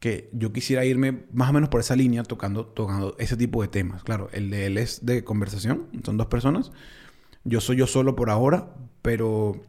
[0.00, 3.68] que yo quisiera irme más o menos por esa línea tocando, tocando ese tipo de
[3.68, 4.02] temas.
[4.02, 6.72] Claro, el de él es de conversación, son dos personas.
[7.44, 9.60] Yo soy yo solo por ahora, pero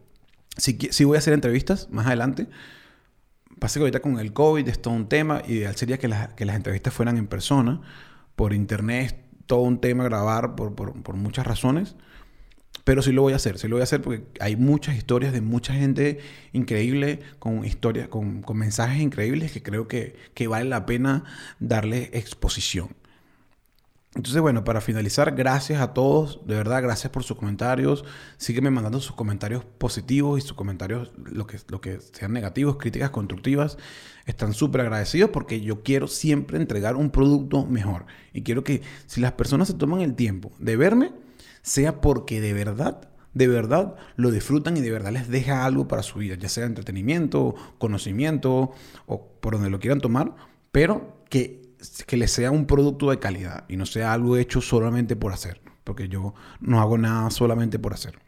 [0.58, 2.48] sí voy a hacer entrevistas más adelante.
[3.60, 5.44] Pasa que ahorita con el COVID es todo un tema.
[5.48, 7.82] Ideal sería que, las entrevistas fueran en persona.
[8.36, 11.96] Por internet todo un tema grabar por muchas razones.
[12.84, 15.34] Pero sí lo voy a hacer, sí lo voy a hacer porque hay muchas historias
[15.34, 16.20] de mucha gente
[16.52, 20.16] increíble, con historias, con, mensajes increíbles que creo que,
[20.48, 21.24] vale la pena
[21.60, 22.90] darle exposición.
[24.14, 28.04] Entonces, bueno, para finalizar, gracias a todos, de verdad, gracias por sus comentarios.
[28.36, 33.12] Sígueme mandando sus comentarios positivos y sus comentarios, lo que, lo que sean negativos, críticas
[33.12, 33.78] constructivas.
[34.26, 38.06] Están súper agradecidos porque yo quiero siempre entregar un producto mejor.
[38.34, 41.14] Y quiero que si las personas se toman el tiempo de verme,
[41.62, 46.04] sea porque de verdad, de verdad lo disfrutan y de verdad les deja algo para
[46.04, 48.72] su vida, ya sea entretenimiento, conocimiento
[49.06, 50.36] o por donde lo quieran tomar,
[50.74, 51.61] pero que,
[52.06, 55.62] que les sea un producto de calidad y no sea algo hecho solamente por hacer,
[55.84, 58.20] porque yo no hago nada solamente por hacer.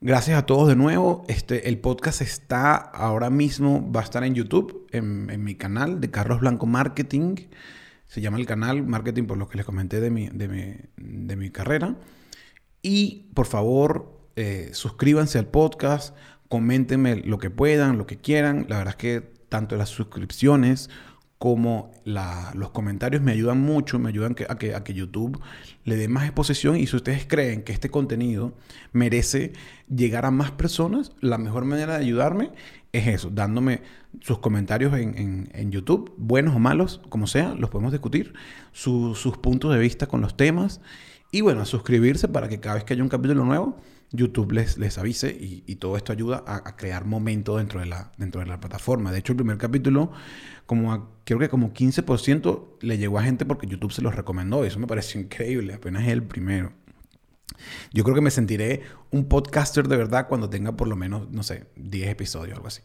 [0.00, 1.24] Gracias a todos de nuevo.
[1.26, 6.08] Este, el podcast está ahora mismo, va a estar en YouTube, en, mi canal de
[6.08, 7.34] Carlos Blanco Marketing.
[8.06, 11.96] Se llama el canal Marketing por lo que les comenté de mi, de mi, carrera.
[12.80, 16.16] Y por favor, eh, suscríbanse al podcast,
[16.48, 18.66] coméntenme lo que puedan, lo que quieran.
[18.68, 20.90] La verdad es que tanto las suscripciones
[21.38, 25.40] como los comentarios me ayudan mucho, me ayudan a, que, a que YouTube
[25.84, 26.76] le dé más exposición.
[26.76, 28.54] Y si ustedes creen que este contenido
[28.92, 29.52] merece
[29.88, 32.50] llegar a más personas, la mejor manera de ayudarme
[32.92, 33.82] es eso, dándome
[34.20, 38.34] sus comentarios en, YouTube, buenos o malos, como sea, los podemos discutir,
[38.72, 40.80] sus puntos de vista con los temas.
[41.30, 43.76] Y bueno, suscribirse para que cada vez que haya un capítulo nuevo,
[44.10, 48.40] YouTube les, les avise y, todo esto ayuda a, crear momento dentro de, la, dentro
[48.40, 49.12] de la plataforma.
[49.12, 50.12] De hecho, el primer capítulo,
[50.66, 54.64] como creo que como 15% le llegó a gente porque YouTube se los recomendó.
[54.64, 56.72] Eso me pareció increíble, apenas es el primero.
[57.92, 61.42] Yo creo que me sentiré un podcaster de verdad cuando tenga por lo menos, no
[61.42, 62.82] sé, 10 episodios o algo así.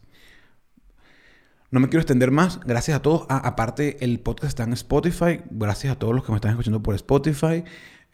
[1.70, 2.60] no me quiero extender más.
[2.60, 3.26] Gracias a todos.
[3.30, 5.40] Ah, aparte, el podcast está en Spotify.
[5.50, 7.64] Gracias a todos los que me están escuchando por Spotify.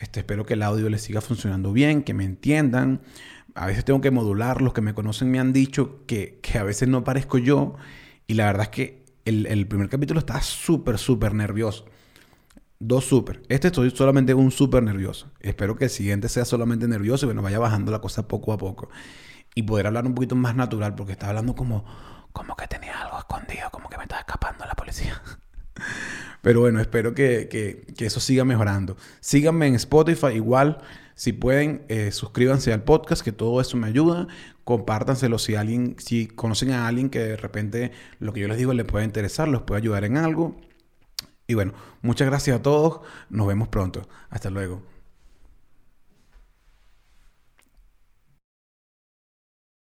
[0.00, 3.02] Este, espero que el audio les siga funcionando bien, que me entiendan.
[3.54, 4.62] A veces tengo que modular.
[4.62, 7.76] Los que me conocen me han dicho que, a veces no parezco yo.
[8.26, 11.84] Y la verdad es que el, el primer capítulo está súper, súper nervioso.
[12.78, 13.42] Dos súper.
[13.50, 15.30] Este estoy solamente un súper nervioso.
[15.40, 18.58] Espero que el siguiente sea solamente nervioso y bueno, vaya bajando la cosa poco a
[18.58, 18.88] poco.
[19.54, 21.84] Y poder hablar un poquito más natural porque estaba hablando como,
[22.32, 25.20] como que tenía algo escondido, como que me estaba escapando la policía.
[26.42, 28.96] Pero bueno, espero que, eso siga mejorando.
[29.20, 30.78] Síganme en Spotify igual.
[31.14, 34.26] Si pueden, eh, suscríbanse al podcast, que todo eso me ayuda.
[34.64, 38.72] Compártanselo si alguien, si conocen a alguien que de repente lo que yo les digo
[38.72, 40.56] les puede interesar, los puede ayudar en algo.
[41.46, 43.00] Y bueno, muchas gracias a todos.
[43.28, 44.08] Nos vemos pronto.
[44.30, 44.99] Hasta luego.